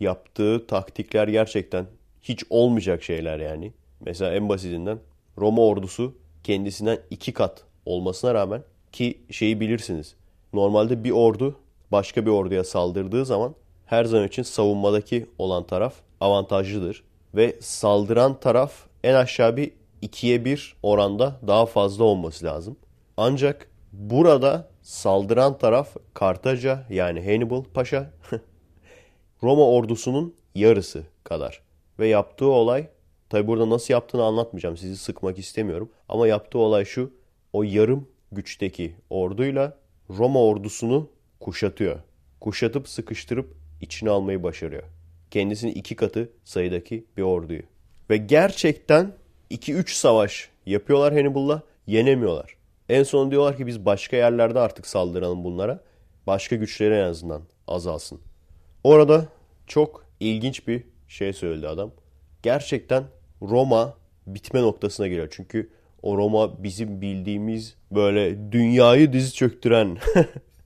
[0.00, 1.86] Yaptığı taktikler gerçekten
[2.22, 3.72] hiç olmayacak şeyler yani.
[4.00, 4.98] Mesela en basitinden
[5.38, 10.14] Roma ordusu kendisinden iki kat olmasına rağmen ki şeyi bilirsiniz.
[10.52, 11.56] Normalde bir ordu
[11.92, 13.54] başka bir orduya saldırdığı zaman
[13.86, 17.04] her zaman için savunmadaki olan taraf avantajlıdır.
[17.34, 18.72] Ve saldıran taraf
[19.04, 19.70] en aşağı bir
[20.02, 22.76] ikiye bir oranda daha fazla olması lazım.
[23.16, 28.10] Ancak burada saldıran taraf Kartaca yani Hannibal Paşa
[29.42, 31.62] Roma ordusunun yarısı kadar.
[31.98, 32.86] Ve yaptığı olay
[33.28, 35.90] tabi burada nasıl yaptığını anlatmayacağım sizi sıkmak istemiyorum.
[36.08, 37.12] Ama yaptığı olay şu
[37.52, 39.76] o yarım güçteki orduyla
[40.10, 41.08] Roma ordusunu
[41.40, 41.98] kuşatıyor.
[42.40, 44.82] Kuşatıp sıkıştırıp içine almayı başarıyor.
[45.30, 47.62] Kendisinin iki katı sayıdaki bir orduyu.
[48.10, 49.12] Ve gerçekten
[49.50, 52.56] 2-3 savaş yapıyorlar Hannibal'la yenemiyorlar.
[52.88, 55.80] En son diyorlar ki biz başka yerlerde artık saldıralım bunlara.
[56.26, 58.20] Başka güçleri en azından azalsın.
[58.84, 59.26] Orada
[59.66, 61.90] çok ilginç bir şey söyledi adam.
[62.42, 63.04] Gerçekten
[63.42, 63.94] Roma
[64.26, 65.28] bitme noktasına geliyor.
[65.30, 65.70] Çünkü
[66.02, 69.98] o Roma bizim bildiğimiz böyle dünyayı dizi çöktüren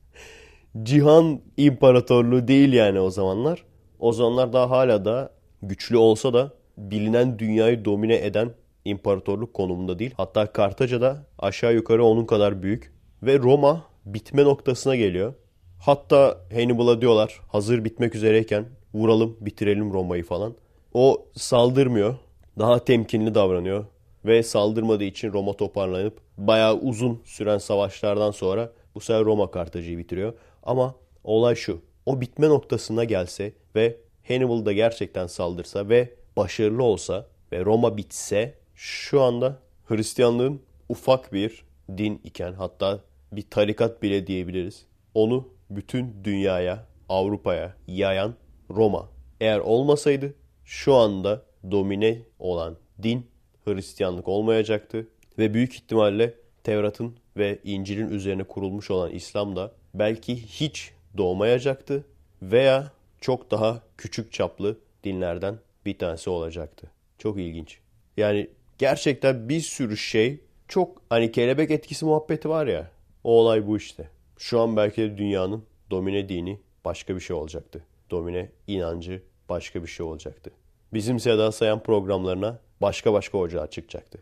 [0.83, 3.65] cihan imparatorluğu değil yani o zamanlar.
[3.99, 5.31] O zamanlar daha hala da
[5.63, 8.51] güçlü olsa da bilinen dünyayı domine eden
[8.87, 10.15] imparatorluk konumunda değil.
[10.17, 12.93] Hatta Kartaca'da aşağı yukarı onun kadar büyük.
[13.23, 15.35] Ve Roma bitme noktasına geliyor.
[15.79, 18.65] Hatta Hannibal'a diyorlar hazır bitmek üzereyken
[18.95, 20.55] vuralım bitirelim Roma'yı falan.
[20.95, 22.15] O saldırmıyor.
[22.59, 23.85] Daha temkinli davranıyor.
[24.25, 30.33] Ve saldırmadığı için Roma toparlanıp bayağı uzun süren savaşlardan sonra bu sefer Roma Kartaca'yı bitiriyor.
[30.63, 31.81] Ama olay şu.
[32.07, 33.97] O bitme noktasına gelse ve
[34.29, 41.65] Hannibal da gerçekten saldırsa ve başarılı olsa ve Roma bitse şu anda Hristiyanlığın ufak bir
[41.99, 43.01] din iken hatta
[43.33, 44.87] bir tarikat bile diyebiliriz.
[45.15, 48.35] Onu bütün dünyaya, Avrupa'ya yayan
[48.71, 49.09] Roma.
[49.41, 53.27] Eğer olmasaydı şu anda domine olan din
[53.65, 55.09] Hristiyanlık olmayacaktı
[55.39, 62.05] ve büyük ihtimalle Tevrat'ın ve İncil'in üzerine kurulmuş olan İslam da belki hiç doğmayacaktı
[62.43, 66.91] veya çok daha küçük çaplı dinlerden bir tanesi olacaktı.
[67.19, 67.79] Çok ilginç.
[68.17, 72.91] Yani gerçekten bir sürü şey çok hani kelebek etkisi muhabbeti var ya.
[73.25, 74.09] O olay bu işte.
[74.39, 77.85] Şu an belki de dünyanın domine dini başka bir şey olacaktı.
[78.11, 80.51] Domine inancı başka bir şey olacaktı.
[80.95, 84.19] Bizim Seda Sayan programlarına başka başka hocalar çıkacaktı.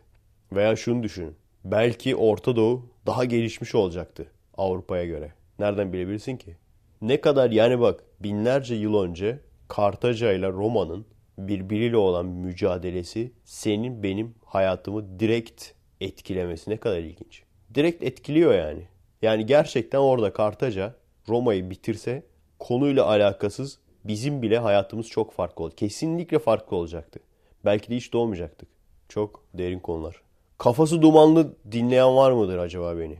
[0.51, 1.35] Veya şunu düşünün.
[1.63, 4.27] Belki Orta Doğu daha gelişmiş olacaktı
[4.57, 5.33] Avrupa'ya göre.
[5.59, 6.55] Nereden bilebilirsin ki?
[7.01, 11.05] Ne kadar yani bak binlerce yıl önce Kartaca ile Roma'nın
[11.37, 15.63] birbiriyle olan mücadelesi senin benim hayatımı direkt
[16.01, 17.43] etkilemesi ne kadar ilginç.
[17.75, 18.87] Direkt etkiliyor yani.
[19.21, 20.95] Yani gerçekten orada Kartaca
[21.29, 22.23] Roma'yı bitirse
[22.59, 25.75] konuyla alakasız bizim bile hayatımız çok farklı oldu.
[25.75, 27.19] Kesinlikle farklı olacaktı.
[27.65, 28.69] Belki de hiç doğmayacaktık.
[29.09, 30.21] Çok derin konular.
[30.57, 33.17] Kafası dumanlı dinleyen var mıdır acaba beni?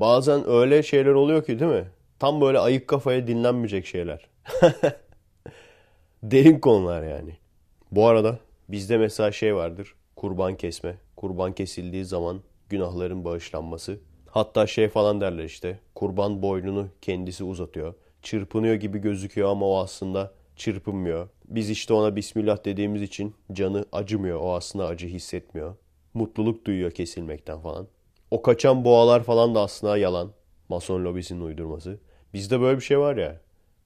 [0.00, 1.88] Bazen öyle şeyler oluyor ki değil mi?
[2.18, 4.26] Tam böyle ayık kafaya dinlenmeyecek şeyler.
[6.22, 7.36] Derin konular yani.
[7.90, 9.94] Bu arada bizde mesela şey vardır.
[10.24, 10.96] Kurban kesme.
[11.16, 13.98] Kurban kesildiği zaman günahların bağışlanması.
[14.26, 15.78] Hatta şey falan derler işte.
[15.94, 17.94] Kurban boynunu kendisi uzatıyor.
[18.22, 21.28] Çırpınıyor gibi gözüküyor ama o aslında çırpınmıyor.
[21.48, 24.40] Biz işte ona Bismillah dediğimiz için canı acımıyor.
[24.40, 25.76] O aslında acı hissetmiyor.
[26.14, 27.86] Mutluluk duyuyor kesilmekten falan.
[28.30, 30.32] O kaçan boğalar falan da aslında yalan.
[30.68, 31.98] Mason lobisinin uydurması.
[32.34, 33.40] Bizde böyle bir şey var ya.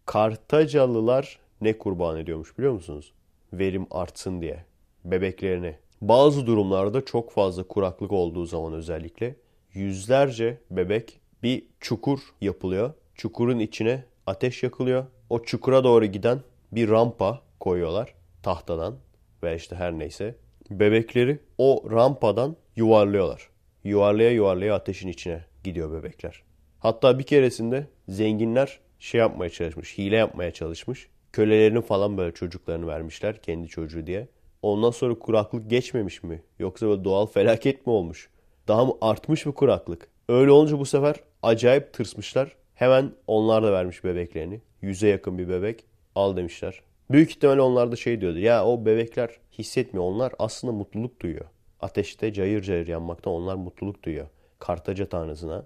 [0.07, 3.13] Kartacalılar ne kurban ediyormuş biliyor musunuz?
[3.53, 4.65] Verim artsın diye.
[5.05, 5.77] Bebeklerini.
[6.01, 9.37] Bazı durumlarda çok fazla kuraklık olduğu zaman özellikle
[9.75, 12.93] yüzlerce bebek bir çukur yapılıyor.
[13.15, 15.05] Çukurun içine ateş yakılıyor.
[15.31, 16.41] O çukura doğru giden
[16.73, 18.97] bir rampa koyuyorlar tahtadan
[19.43, 20.35] ve işte her neyse.
[20.71, 23.49] Bebekleri o rampadan yuvarlıyorlar.
[23.85, 26.43] Yuvarlaya yuvarlaya ateşin içine gidiyor bebekler.
[26.79, 31.09] Hatta bir keresinde zenginler şey yapmaya çalışmış, hile yapmaya çalışmış.
[31.33, 34.29] Kölelerini falan böyle çocuklarını vermişler kendi çocuğu diye.
[34.63, 36.43] Ondan sonra kuraklık geçmemiş mi?
[36.59, 38.31] Yoksa böyle doğal felaket mi olmuş?
[38.69, 40.09] Daha mı artmış mı kuraklık?
[40.29, 42.57] Öyle olunca bu sefer acayip tırsmışlar.
[42.75, 44.61] Hemen onlar da vermiş bebeklerini.
[44.83, 45.85] Yüze yakın bir bebek.
[46.15, 46.83] Al demişler.
[47.11, 48.39] Büyük ihtimalle onlar da şey diyordu.
[48.39, 50.07] Ya o bebekler hissetmiyor.
[50.07, 51.45] Onlar aslında mutluluk duyuyor.
[51.81, 54.27] Ateşte cayır cayır yanmaktan onlar mutluluk duyuyor.
[54.59, 55.65] Kartaca tanrısına.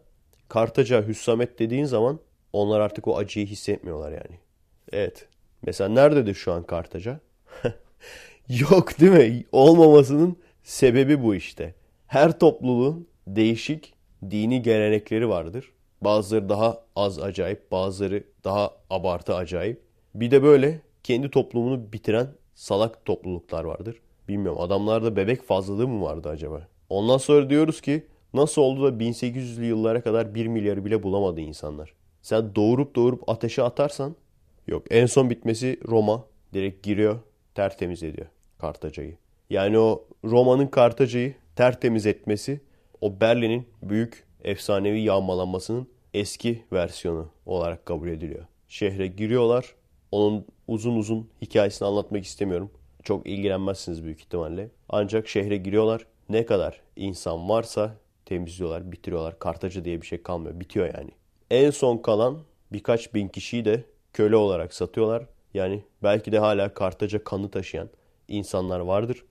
[0.49, 2.21] Kartaca Hüssamet dediğin zaman
[2.53, 4.39] onlar artık o acıyı hissetmiyorlar yani.
[4.93, 5.29] Evet.
[5.63, 7.21] Mesela nerededir şu an Kartaca?
[8.49, 9.45] Yok değil mi?
[9.53, 11.75] Olmamasının sebebi bu işte.
[12.07, 13.95] Her topluluğun değişik
[14.31, 15.73] dini gelenekleri vardır.
[16.01, 19.81] Bazıları daha az acayip, bazıları daha abartı acayip.
[20.15, 23.97] Bir de böyle kendi toplumunu bitiren salak topluluklar vardır.
[24.29, 26.69] Bilmiyorum adamlarda bebek fazlalığı mı vardı acaba?
[26.89, 31.95] Ondan sonra diyoruz ki nasıl oldu da 1800'lü yıllara kadar 1 milyarı bile bulamadı insanlar.
[32.23, 34.17] Sen doğurup doğurup ateşe atarsan
[34.67, 37.19] yok en son bitmesi Roma direkt giriyor
[37.55, 38.27] tertemiz ediyor
[38.59, 39.17] Kartaca'yı.
[39.51, 42.61] Yani o Roma'nın Kartaca'yı tertemiz etmesi
[43.01, 48.47] o Berlin'in büyük efsanevi yağmalanmasının eski versiyonu olarak kabul ediliyor.
[48.69, 49.75] Şehre giriyorlar.
[50.13, 52.71] Onun uzun uzun hikayesini anlatmak istemiyorum.
[53.03, 54.69] Çok ilgilenmezsiniz büyük ihtimalle.
[54.89, 56.07] Ancak şehre giriyorlar.
[56.29, 57.95] Ne kadar insan varsa
[58.27, 59.39] temizliyorlar, bitiriyorlar.
[59.39, 60.61] Kartaca diye bir şey kalmıyor.
[60.61, 61.11] Bitiyor yani.
[61.51, 62.39] En son kalan
[62.73, 65.27] birkaç bin kişiyi de köle olarak satıyorlar.
[65.55, 67.89] Yani belki de hala Kartaca kanı taşıyan
[68.29, 69.25] insanlar vardır.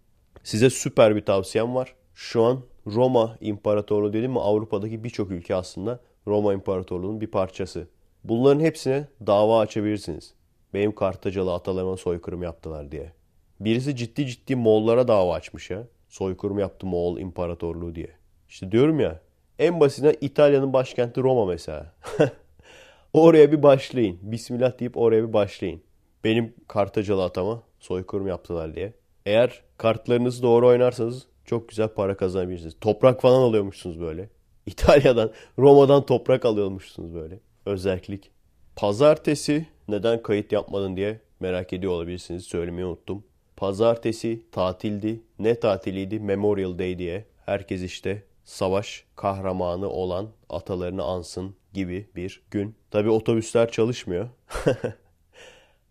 [0.43, 1.95] Size süper bir tavsiyem var.
[2.15, 7.87] Şu an Roma İmparatorluğu dedim mi Avrupa'daki birçok ülke aslında Roma İmparatorluğu'nun bir parçası.
[8.23, 10.33] Bunların hepsine dava açabilirsiniz.
[10.73, 13.13] Benim Kartacalı atalarıma soykırım yaptılar diye.
[13.59, 15.87] Birisi ciddi ciddi Moğollara dava açmış ya.
[16.09, 18.09] Soykırım yaptı Moğol İmparatorluğu diye.
[18.49, 19.21] İşte diyorum ya
[19.59, 21.93] en basitinden İtalya'nın başkenti Roma mesela.
[23.13, 24.19] oraya bir başlayın.
[24.21, 25.81] Bismillah deyip oraya bir başlayın.
[26.23, 28.93] Benim Kartacalı atama soykırım yaptılar diye.
[29.25, 32.75] Eğer kartlarınızı doğru oynarsanız çok güzel para kazanabilirsiniz.
[32.81, 34.29] Toprak falan alıyormuşsunuz böyle.
[34.65, 37.39] İtalya'dan, Roma'dan toprak alıyormuşsunuz böyle.
[37.65, 38.31] Özellik.
[38.75, 42.43] Pazartesi neden kayıt yapmadın diye merak ediyor olabilirsiniz.
[42.43, 43.23] Söylemeyi unuttum.
[43.57, 45.21] Pazartesi tatildi.
[45.39, 46.19] Ne tatiliydi?
[46.19, 47.25] Memorial Day diye.
[47.45, 52.75] Herkes işte savaş kahramanı olan atalarını ansın gibi bir gün.
[52.91, 54.29] Tabi otobüsler çalışmıyor.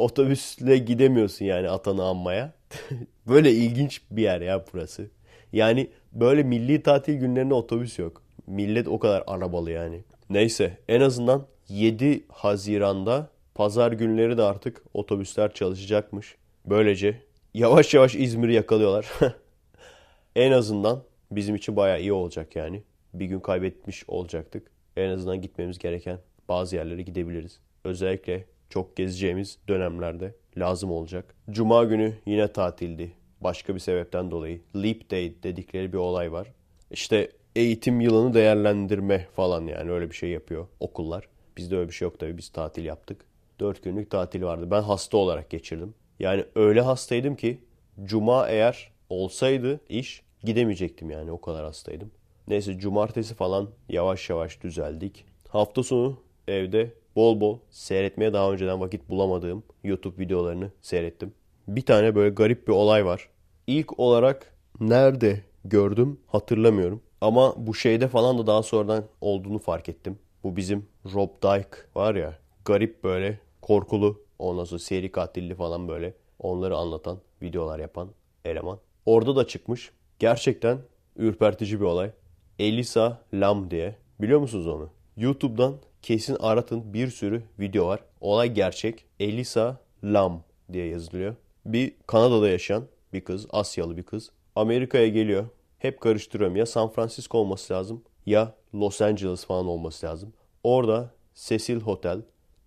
[0.01, 2.53] Otobüsle gidemiyorsun yani atanı anmaya.
[3.29, 5.11] böyle ilginç bir yer ya burası.
[5.53, 8.23] Yani böyle milli tatil günlerinde otobüs yok.
[8.47, 10.05] Millet o kadar arabalı yani.
[10.31, 16.37] Neyse en azından 7 Haziran'da pazar günleri de artık otobüsler çalışacakmış.
[16.67, 17.23] Böylece
[17.55, 19.07] yavaş yavaş İzmir'i yakalıyorlar.
[20.37, 22.83] en azından bizim için bayağı iyi olacak yani.
[23.15, 24.71] Bir gün kaybetmiş olacaktık.
[24.97, 27.61] En azından gitmemiz gereken bazı yerlere gidebiliriz.
[27.85, 31.35] Özellikle çok gezeceğimiz dönemlerde lazım olacak.
[31.51, 33.13] Cuma günü yine tatildi.
[33.41, 34.61] Başka bir sebepten dolayı.
[34.77, 36.53] Leap Day dedikleri bir olay var.
[36.91, 41.29] İşte eğitim yılını değerlendirme falan yani öyle bir şey yapıyor okullar.
[41.57, 43.25] Bizde öyle bir şey yok tabii biz tatil yaptık.
[43.61, 44.71] 4 günlük tatil vardı.
[44.71, 45.95] Ben hasta olarak geçirdim.
[46.21, 47.59] Yani öyle hastaydım ki
[48.05, 52.11] cuma eğer olsaydı iş gidemeyecektim yani o kadar hastaydım.
[52.49, 55.25] Neyse cumartesi falan yavaş yavaş düzeldik.
[55.49, 61.33] Hafta sonu evde bol bol seyretmeye daha önceden vakit bulamadığım YouTube videolarını seyrettim.
[61.69, 63.29] Bir tane böyle garip bir olay var.
[63.67, 67.03] İlk olarak nerede gördüm hatırlamıyorum.
[67.21, 70.19] Ama bu şeyde falan da daha sonradan olduğunu fark ettim.
[70.45, 76.15] Bu bizim Rob Dyke var ya garip böyle korkulu ondan sonra seri katilli falan böyle
[76.39, 78.09] onları anlatan videolar yapan
[78.45, 78.79] eleman.
[79.07, 79.91] Orada da çıkmış.
[80.19, 80.79] Gerçekten
[81.17, 82.11] ürpertici bir olay.
[82.59, 83.97] Elisa Lam diye.
[84.21, 84.91] Biliyor musunuz onu?
[85.17, 88.01] YouTube'dan kesin aratın bir sürü video var.
[88.21, 89.05] Olay gerçek.
[89.21, 90.43] Elisa Lam
[90.73, 91.35] diye yazılıyor.
[91.67, 94.31] Bir Kanada'da yaşayan bir kız, Asyalı bir kız.
[94.57, 95.47] Amerika'ya geliyor.
[95.79, 96.57] Hep karıştırıyorum.
[96.57, 100.33] Ya San Francisco olması lazım ya Los Angeles falan olması lazım.
[100.65, 102.21] Orada Cecil Hotel.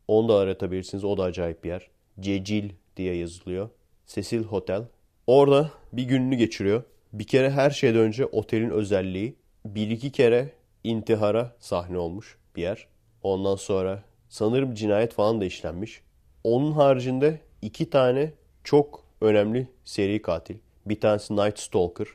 [0.08, 1.04] Onu da aratabilirsiniz.
[1.04, 1.88] O da acayip bir yer.
[2.20, 3.70] Cecil diye yazılıyor.
[4.08, 4.84] Cecil Hotel.
[5.28, 6.84] Orada bir gününü geçiriyor.
[7.14, 10.50] Bir kere her şeyden önce otelin özelliği bir iki kere
[10.84, 12.88] intihara sahne olmuş bir yer.
[13.24, 16.02] Ondan sonra sanırım cinayet falan da işlenmiş.
[16.44, 20.56] Onun haricinde iki tane çok önemli seri katil.
[20.86, 22.08] Bir tanesi Night Stalker.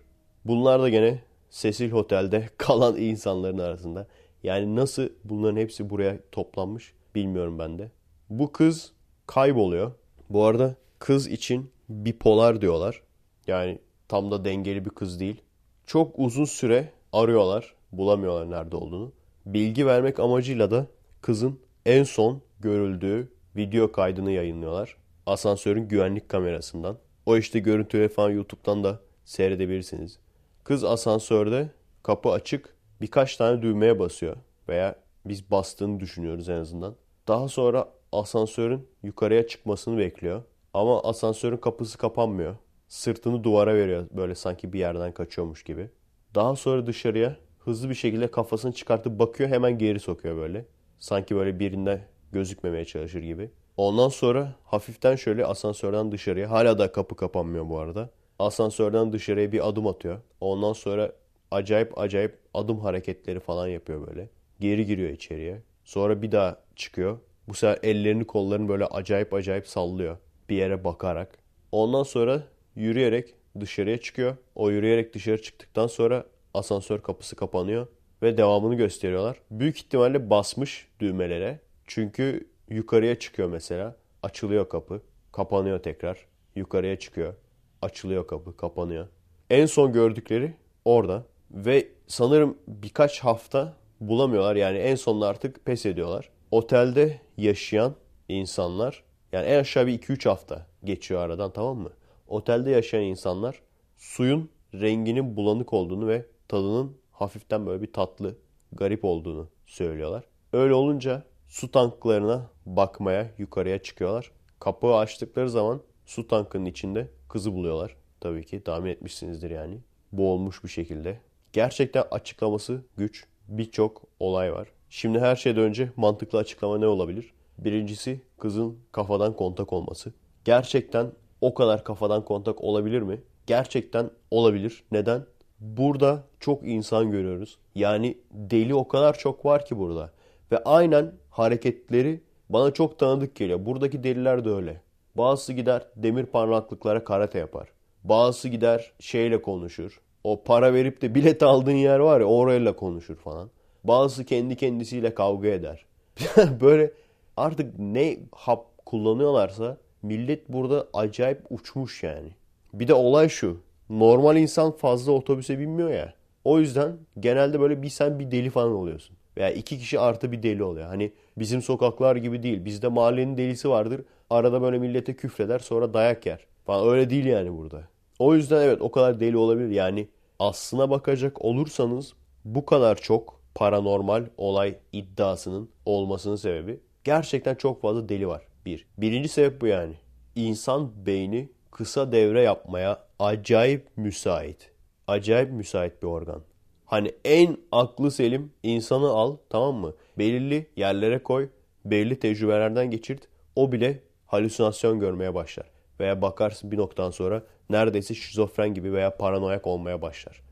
[0.44, 4.06] Bunlar da gene Cecil Hotel'de kalan insanların arasında.
[4.42, 7.90] Yani nasıl bunların hepsi buraya toplanmış bilmiyorum ben de.
[8.30, 8.92] Bu kız
[9.26, 9.92] kayboluyor.
[10.30, 13.02] Bu arada kız için bipolar diyorlar.
[13.46, 13.78] Yani
[14.08, 15.42] tam da dengeli bir kız değil.
[15.86, 17.74] Çok uzun süre arıyorlar.
[17.92, 19.12] Bulamıyorlar nerede olduğunu.
[19.46, 20.86] Bilgi vermek amacıyla da
[21.20, 24.96] kızın en son görüldüğü video kaydını yayınlıyorlar.
[25.26, 26.98] Asansörün güvenlik kamerasından.
[27.26, 30.18] O işte görüntüleri falan YouTube'dan da seyredebilirsiniz.
[30.64, 31.70] Kız asansörde
[32.02, 34.36] kapı açık birkaç tane düğmeye basıyor.
[34.68, 34.94] Veya
[35.24, 36.94] biz bastığını düşünüyoruz en azından.
[37.28, 40.42] Daha sonra asansörün yukarıya çıkmasını bekliyor.
[40.74, 42.56] Ama asansörün kapısı kapanmıyor.
[42.88, 45.90] Sırtını duvara veriyor böyle sanki bir yerden kaçıyormuş gibi.
[46.34, 50.64] Daha sonra dışarıya hızlı bir şekilde kafasını çıkartıp bakıyor hemen geri sokuyor böyle.
[50.98, 52.00] Sanki böyle birinden
[52.32, 53.50] gözükmemeye çalışır gibi.
[53.76, 58.10] Ondan sonra hafiften şöyle asansörden dışarıya hala da kapı kapanmıyor bu arada.
[58.38, 60.18] Asansörden dışarıya bir adım atıyor.
[60.40, 61.12] Ondan sonra
[61.50, 64.28] acayip acayip adım hareketleri falan yapıyor böyle.
[64.60, 65.62] Geri giriyor içeriye.
[65.84, 67.18] Sonra bir daha çıkıyor.
[67.48, 70.16] Bu sefer ellerini kollarını böyle acayip acayip sallıyor.
[70.48, 71.38] Bir yere bakarak.
[71.72, 72.42] Ondan sonra
[72.76, 74.36] yürüyerek dışarıya çıkıyor.
[74.54, 76.24] O yürüyerek dışarı çıktıktan sonra
[76.54, 77.86] asansör kapısı kapanıyor
[78.22, 79.36] ve devamını gösteriyorlar.
[79.50, 81.60] Büyük ihtimalle basmış düğmelere.
[81.86, 83.96] Çünkü yukarıya çıkıyor mesela.
[84.22, 85.02] Açılıyor kapı.
[85.32, 86.26] Kapanıyor tekrar.
[86.56, 87.34] Yukarıya çıkıyor.
[87.82, 88.56] Açılıyor kapı.
[88.56, 89.06] Kapanıyor.
[89.50, 90.54] En son gördükleri
[90.84, 91.24] orada.
[91.50, 94.56] Ve sanırım birkaç hafta bulamıyorlar.
[94.56, 96.30] Yani en sonunda artık pes ediyorlar.
[96.50, 97.94] Otelde yaşayan
[98.28, 101.90] insanlar yani en aşağı bir 2-3 hafta geçiyor aradan tamam mı?
[102.28, 103.60] Otelde yaşayan insanlar
[103.96, 108.36] suyun renginin bulanık olduğunu ve tadının hafiften böyle bir tatlı,
[108.72, 110.24] garip olduğunu söylüyorlar.
[110.52, 114.30] Öyle olunca su tanklarına bakmaya yukarıya çıkıyorlar.
[114.60, 117.96] Kapağı açtıkları zaman su tankının içinde kızı buluyorlar.
[118.20, 119.78] Tabii ki tahmin etmişsinizdir yani.
[120.12, 121.20] Boğulmuş bir şekilde.
[121.52, 123.24] Gerçekten açıklaması güç.
[123.48, 124.68] Birçok olay var.
[124.90, 127.32] Şimdi her şeyden önce mantıklı açıklama ne olabilir?
[127.58, 130.12] Birincisi kızın kafadan kontak olması.
[130.44, 133.20] Gerçekten o kadar kafadan kontak olabilir mi?
[133.46, 134.84] Gerçekten olabilir.
[134.92, 135.26] Neden?
[135.60, 137.58] Burada çok insan görüyoruz.
[137.74, 140.10] Yani deli o kadar çok var ki burada.
[140.52, 143.66] Ve aynen hareketleri bana çok tanıdık geliyor.
[143.66, 144.80] Buradaki deliler de öyle.
[145.14, 147.68] Bazısı gider demir parmaklıklara karate yapar.
[148.04, 150.00] Bazısı gider şeyle konuşur.
[150.24, 153.50] O para verip de bilet aldığın yer var ya orayla konuşur falan.
[153.84, 155.86] Bazısı kendi kendisiyle kavga eder.
[156.60, 156.92] Böyle
[157.36, 162.28] artık ne hap kullanıyorlarsa millet burada acayip uçmuş yani.
[162.74, 163.60] Bir de olay şu.
[163.90, 166.14] Normal insan fazla otobüse binmiyor ya.
[166.44, 169.16] O yüzden genelde böyle bir sen bir deli falan oluyorsun.
[169.36, 170.86] Veya iki kişi artı bir deli oluyor.
[170.86, 172.64] Hani bizim sokaklar gibi değil.
[172.64, 174.00] Bizde mahallenin delisi vardır.
[174.30, 176.46] Arada böyle millete küfreder sonra dayak yer.
[176.66, 177.88] Falan öyle değil yani burada.
[178.18, 179.70] O yüzden evet o kadar deli olabilir.
[179.70, 180.08] Yani
[180.38, 182.12] aslına bakacak olursanız
[182.44, 188.42] bu kadar çok paranormal olay iddiasının olmasının sebebi gerçekten çok fazla deli var.
[188.66, 188.86] Bir.
[188.98, 189.94] Birinci sebep bu yani.
[190.34, 191.48] İnsan beyni
[191.78, 194.70] kısa devre yapmaya acayip müsait.
[195.06, 196.42] Acayip müsait bir organ.
[196.84, 199.94] Hani en aklı selim insanı al tamam mı?
[200.18, 201.48] Belirli yerlere koy,
[201.84, 203.28] belirli tecrübelerden geçirt.
[203.56, 205.66] O bile halüsinasyon görmeye başlar.
[206.00, 210.42] Veya bakarsın bir noktadan sonra neredeyse şizofren gibi veya paranoyak olmaya başlar.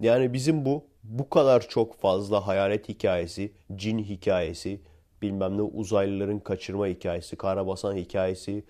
[0.00, 4.80] Yani bizim bu bu kadar çok fazla hayalet hikayesi, cin hikayesi,
[5.22, 8.64] bilmem ne uzaylıların kaçırma hikayesi, karabasan hikayesi,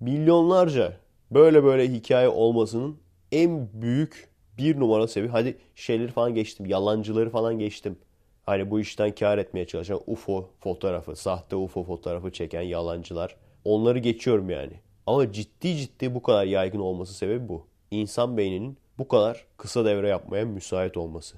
[0.00, 2.98] milyonlarca böyle böyle hikaye olmasının
[3.32, 5.30] en büyük bir numara sebebi.
[5.30, 7.98] Hadi şeyleri falan geçtim, yalancıları falan geçtim.
[8.46, 13.36] Hani bu işten kar etmeye çalışan UFO fotoğrafı, sahte UFO fotoğrafı çeken yalancılar.
[13.64, 14.72] Onları geçiyorum yani.
[15.06, 17.66] Ama ciddi ciddi bu kadar yaygın olması sebebi bu.
[17.90, 21.36] İnsan beyninin bu kadar kısa devre yapmaya müsait olması.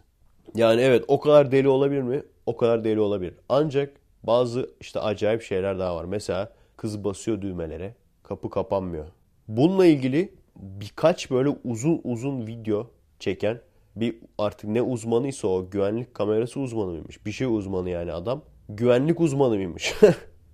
[0.55, 2.23] Yani evet o kadar deli olabilir mi?
[2.47, 3.35] O kadar deli olabilir.
[3.49, 6.05] Ancak bazı işte acayip şeyler daha var.
[6.05, 9.07] Mesela kız basıyor düğmelere, kapı kapanmıyor.
[9.51, 13.61] Bununla ilgili birkaç böyle uzun uzun video çeken
[13.97, 17.27] bir artık ne uzmanıysa o güvenlik kamerası uzmanı mıymış?
[17.27, 18.43] Bir şey uzmanı yani adam.
[18.69, 19.95] Güvenlik uzmanı mıymış?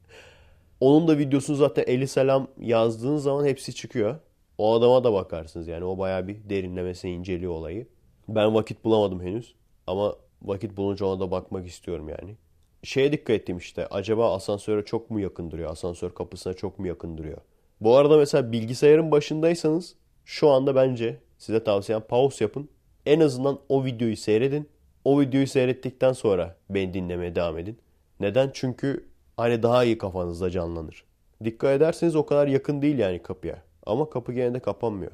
[0.81, 4.17] Onun da videosunu zaten eli selam yazdığın zaman hepsi çıkıyor.
[4.59, 7.87] O adama da bakarsınız yani o baya bir derinlemesine inceliyor olayı.
[8.29, 9.55] Ben vakit bulamadım henüz
[9.87, 12.37] ama vakit bulunca ona da bakmak istiyorum yani.
[12.83, 15.71] Şeye dikkat ettim işte acaba asansöre çok mu yakın duruyor?
[15.71, 17.39] Asansör kapısına çok mu yakın duruyor?
[17.81, 22.69] Bu arada mesela bilgisayarın başındaysanız şu anda bence size tavsiyem pause yapın.
[23.07, 24.69] En azından o videoyu seyredin.
[25.05, 27.79] O videoyu seyrettikten sonra beni dinlemeye devam edin.
[28.21, 28.51] Neden?
[28.55, 31.05] Çünkü hani daha iyi kafanızda canlanır.
[31.45, 33.63] Dikkat ederseniz o kadar yakın değil yani kapıya.
[33.87, 35.13] Ama kapı gene de kapanmıyor.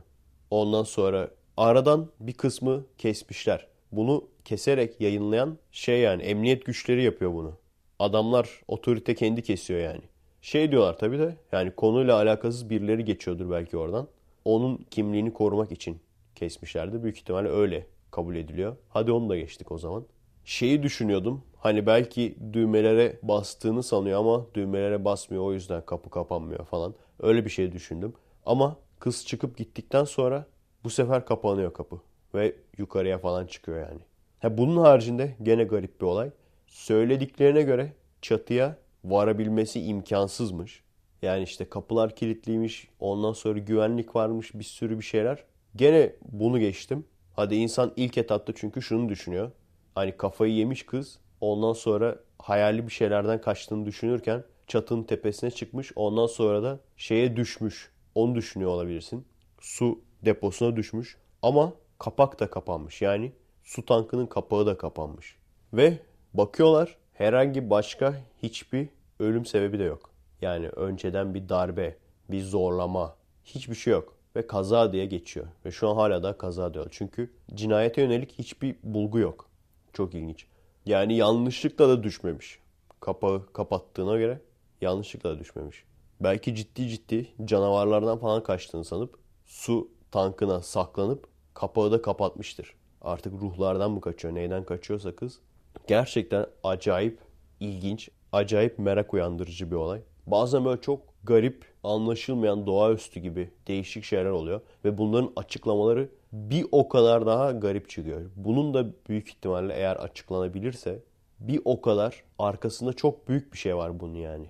[0.51, 3.67] Ondan sonra aradan bir kısmı kesmişler.
[3.93, 7.59] bunu keserek yayınlayan şey yani emniyet güçleri yapıyor bunu.
[7.99, 10.03] Adamlar otorite kendi kesiyor yani.
[10.43, 14.09] Şey diyorlar tabii de yani konuyla alakasız birileri geçiyordur belki oradan.
[14.45, 15.99] Onun kimliğini korumak için
[16.35, 17.03] kesmişlerdi.
[17.03, 18.77] Büyük ihtimalle öyle kabul ediliyor.
[18.89, 20.05] Hadi onu da geçtik o zaman.
[20.45, 21.43] Şeyi düşünüyordum.
[21.57, 25.45] Hani belki düğmelere bastığını sanıyor ama düğmelere basmıyor.
[25.45, 26.95] O yüzden kapı kapanmıyor falan.
[27.21, 28.13] Öyle bir şey düşündüm.
[28.47, 30.47] Ama kız çıkıp gittikten sonra
[30.85, 32.01] bu sefer kapanıyor kapı.
[32.35, 34.01] Ve yukarıya falan çıkıyor yani.
[34.41, 36.31] Ha, bunun haricinde gene garip bir olay.
[36.67, 40.83] Söylediklerine göre çatıya varabilmesi imkansızmış.
[41.23, 45.45] Yani işte kapılar kilitliymiş, ondan sonra güvenlik varmış, bir sürü bir şeyler.
[45.77, 47.05] Gene bunu geçtim.
[47.33, 49.51] Hadi insan ilk etapta çünkü şunu düşünüyor.
[49.95, 56.27] Hani kafayı yemiş kız, ondan sonra hayali bir şeylerden kaçtığını düşünürken çatının tepesine çıkmış, ondan
[56.27, 57.93] sonra da şeye düşmüş.
[58.15, 59.25] Onu düşünüyor olabilirsin.
[59.61, 63.03] Su deposuna düşmüş ama kapak da kapanmış.
[63.03, 63.33] Yani
[63.65, 65.37] su tankının kapağı da kapanmış.
[65.73, 65.99] Ve
[66.35, 68.89] bakıyorlar herhangi başka hiçbir
[69.21, 70.11] ölüm sebebi de yok.
[70.41, 71.97] Yani önceden bir darbe,
[72.31, 74.15] bir zorlama, hiçbir şey yok.
[74.37, 75.47] Ve kaza diye geçiyor.
[75.65, 76.87] Ve şu an hala da kaza diyor.
[76.91, 79.49] Çünkü cinayete yönelik hiçbir bulgu yok.
[79.93, 80.47] Çok ilginç.
[80.87, 82.59] Yani yanlışlıkla da düşmemiş.
[83.01, 84.41] Kapağı kapattığına göre
[84.81, 85.85] yanlışlıkla da düşmemiş.
[86.21, 92.75] Belki ciddi ciddi canavarlardan falan kaçtığını sanıp su tankına saklanıp kapağı da kapatmıştır.
[93.03, 95.41] Artık ruhlardan mı kaçıyor, neyden kaçıyorsa kız.
[95.87, 97.19] Gerçekten acayip
[97.61, 100.01] ilginç, acayip merak uyandırıcı bir olay.
[100.27, 104.61] Bazen böyle çok garip, anlaşılmayan doğaüstü gibi değişik şeyler oluyor.
[104.85, 108.31] Ve bunların açıklamaları bir o kadar daha garip çıkıyor.
[108.37, 110.99] Bunun da büyük ihtimalle eğer açıklanabilirse
[111.41, 114.47] bir o kadar arkasında çok büyük bir şey var bunun yani.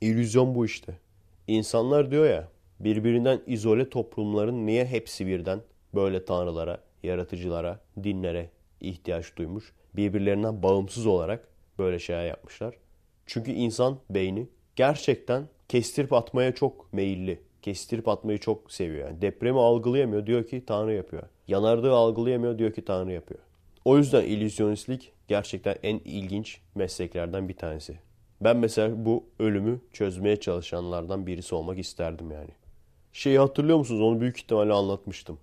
[0.00, 0.98] İllüzyon bu işte.
[1.46, 2.48] İnsanlar diyor ya
[2.80, 5.60] birbirinden izole toplumların niye hepsi birden
[5.94, 8.50] böyle tanrılara, yaratıcılara, dinlere
[8.80, 9.72] ihtiyaç duymuş.
[9.96, 11.48] Birbirlerinden bağımsız olarak
[11.78, 12.74] böyle şeyler yapmışlar.
[13.26, 17.40] Çünkü insan beyni gerçekten kestirip atmaya çok meyilli.
[17.62, 19.08] Kestirip atmayı çok seviyor.
[19.08, 21.22] Yani depremi algılayamıyor diyor ki Tanrı yapıyor.
[21.48, 23.40] Yanardığı algılayamıyor diyor ki Tanrı yapıyor.
[23.84, 27.98] O yüzden illüzyonistlik gerçekten en ilginç mesleklerden bir tanesi.
[28.40, 32.50] Ben mesela bu ölümü çözmeye çalışanlardan birisi olmak isterdim yani.
[33.12, 34.00] Şeyi hatırlıyor musunuz?
[34.00, 35.38] Onu büyük ihtimalle anlatmıştım.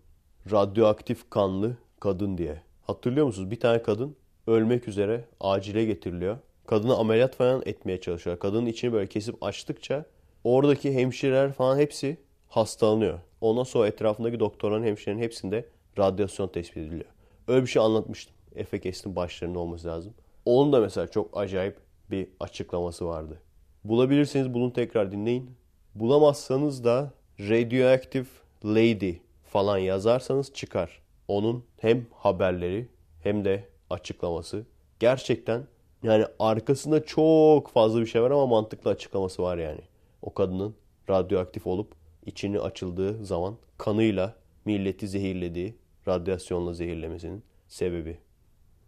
[0.51, 2.61] Radyoaktif kanlı kadın diye.
[2.87, 3.51] Hatırlıyor musunuz?
[3.51, 4.15] Bir tane kadın
[4.47, 6.37] ölmek üzere acile getiriliyor.
[6.67, 8.39] Kadını ameliyat falan etmeye çalışıyor.
[8.39, 10.05] Kadının içini böyle kesip açtıkça
[10.43, 12.17] oradaki hemşireler falan hepsi
[12.47, 13.19] hastalanıyor.
[13.41, 15.65] Ondan sonra etrafındaki doktorların, hemşirenin hepsinde
[15.97, 17.05] radyasyon tespit ediliyor.
[17.47, 18.35] Öyle bir şey anlatmıştım.
[18.55, 20.13] Efekes'in başlarında olması lazım.
[20.45, 21.77] Onun da mesela çok acayip
[22.11, 23.41] bir açıklaması vardı.
[23.83, 25.51] Bulabilirseniz bunu tekrar dinleyin.
[25.95, 28.27] Bulamazsanız da Radioactive
[28.65, 29.13] Lady
[29.43, 31.02] falan yazarsanız çıkar.
[31.27, 32.87] Onun hem haberleri
[33.23, 34.65] hem de açıklaması
[34.99, 35.67] gerçekten
[36.03, 39.81] yani arkasında çok fazla bir şey var ama mantıklı açıklaması var yani.
[40.21, 40.75] O kadının
[41.09, 41.95] radyoaktif olup
[42.25, 45.75] içini açıldığı zaman kanıyla milleti zehirlediği,
[46.07, 48.17] radyasyonla zehirlemesinin sebebi.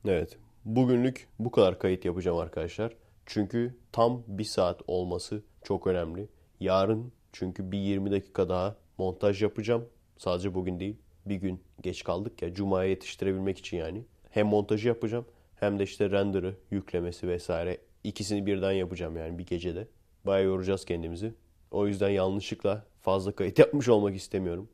[0.08, 2.94] Evet, bugünlük bu kadar kayıt yapacağım arkadaşlar.
[3.26, 6.28] Çünkü tam bir saat olması çok önemli.
[6.60, 9.86] Yarın çünkü bir 20 dakika daha montaj yapacağım.
[10.18, 10.96] Sadece bugün değil.
[11.26, 12.54] Bir gün geç kaldık ya.
[12.54, 14.04] Cuma'ya yetiştirebilmek için yani.
[14.30, 17.78] Hem montajı yapacağım hem de işte render'ı, yüklemesi vesaire.
[18.04, 19.88] ikisini birden yapacağım yani bir gecede.
[20.26, 21.34] Bayağı yoracağız kendimizi.
[21.72, 24.70] O yüzden yanlışlıkla fazla kayıt yapmış olmak istemiyorum.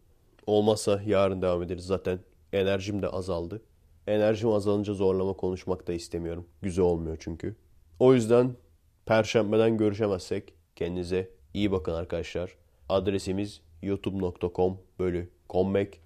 [0.48, 1.86] Olmazsa yarın devam ederiz.
[1.86, 2.20] Zaten
[2.54, 3.62] enerjim de azaldı.
[4.08, 6.48] Enerjim azalınca zorlama konuşmak da istemiyorum.
[6.62, 7.56] Güzel olmuyor çünkü.
[8.00, 8.56] O yüzden
[9.06, 12.56] perşembeden görüşemezsek kendinize iyi bakın arkadaşlar.
[12.90, 15.98] Adresimiz youtube.com bölü comeback,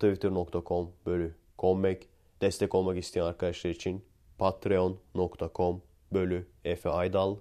[0.00, 2.02] twitter.com bölü comeback.
[2.40, 4.04] Destek olmak isteyen arkadaşlar için
[4.38, 5.82] patreon.com
[6.12, 7.36] bölü Efe Aydal.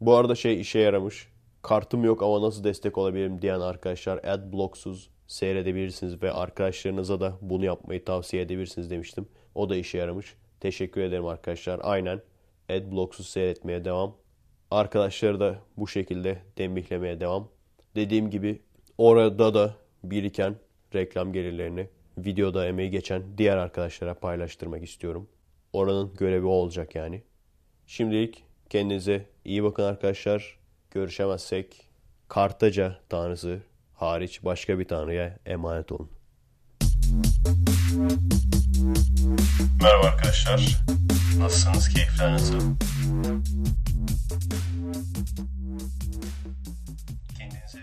[0.00, 1.28] Bu arada şey işe yaramış.
[1.62, 8.04] Kartım yok ama nasıl destek olabilirim diyen arkadaşlar adblocksuz seyredebilirsiniz ve arkadaşlarınıza da bunu yapmayı
[8.04, 9.28] tavsiye edebilirsiniz demiştim.
[9.54, 10.36] O da işe yaramış.
[10.60, 11.80] Teşekkür ederim arkadaşlar.
[11.82, 12.20] Aynen
[12.70, 14.16] adblocksuz seyretmeye devam.
[14.70, 17.48] Arkadaşları da bu şekilde tembihlemeye devam.
[17.96, 18.62] Dediğim gibi
[18.98, 19.74] orada da
[20.04, 20.54] biriken
[20.94, 21.88] reklam gelirlerini
[22.18, 25.28] videoda emeği geçen diğer arkadaşlara paylaştırmak istiyorum.
[25.72, 27.22] Oranın görevi o olacak yani.
[27.86, 30.58] Şimdilik kendinize iyi bakın arkadaşlar.
[30.90, 31.88] Görüşemezsek
[32.28, 33.62] Kartaca tanrısı
[33.94, 36.10] hariç başka bir tanrıya emanet olun.
[39.82, 40.84] Merhaba arkadaşlar.
[41.38, 41.88] Nasılsınız?
[41.88, 42.60] Keyifler nasıl?
[47.38, 47.78] Kendinize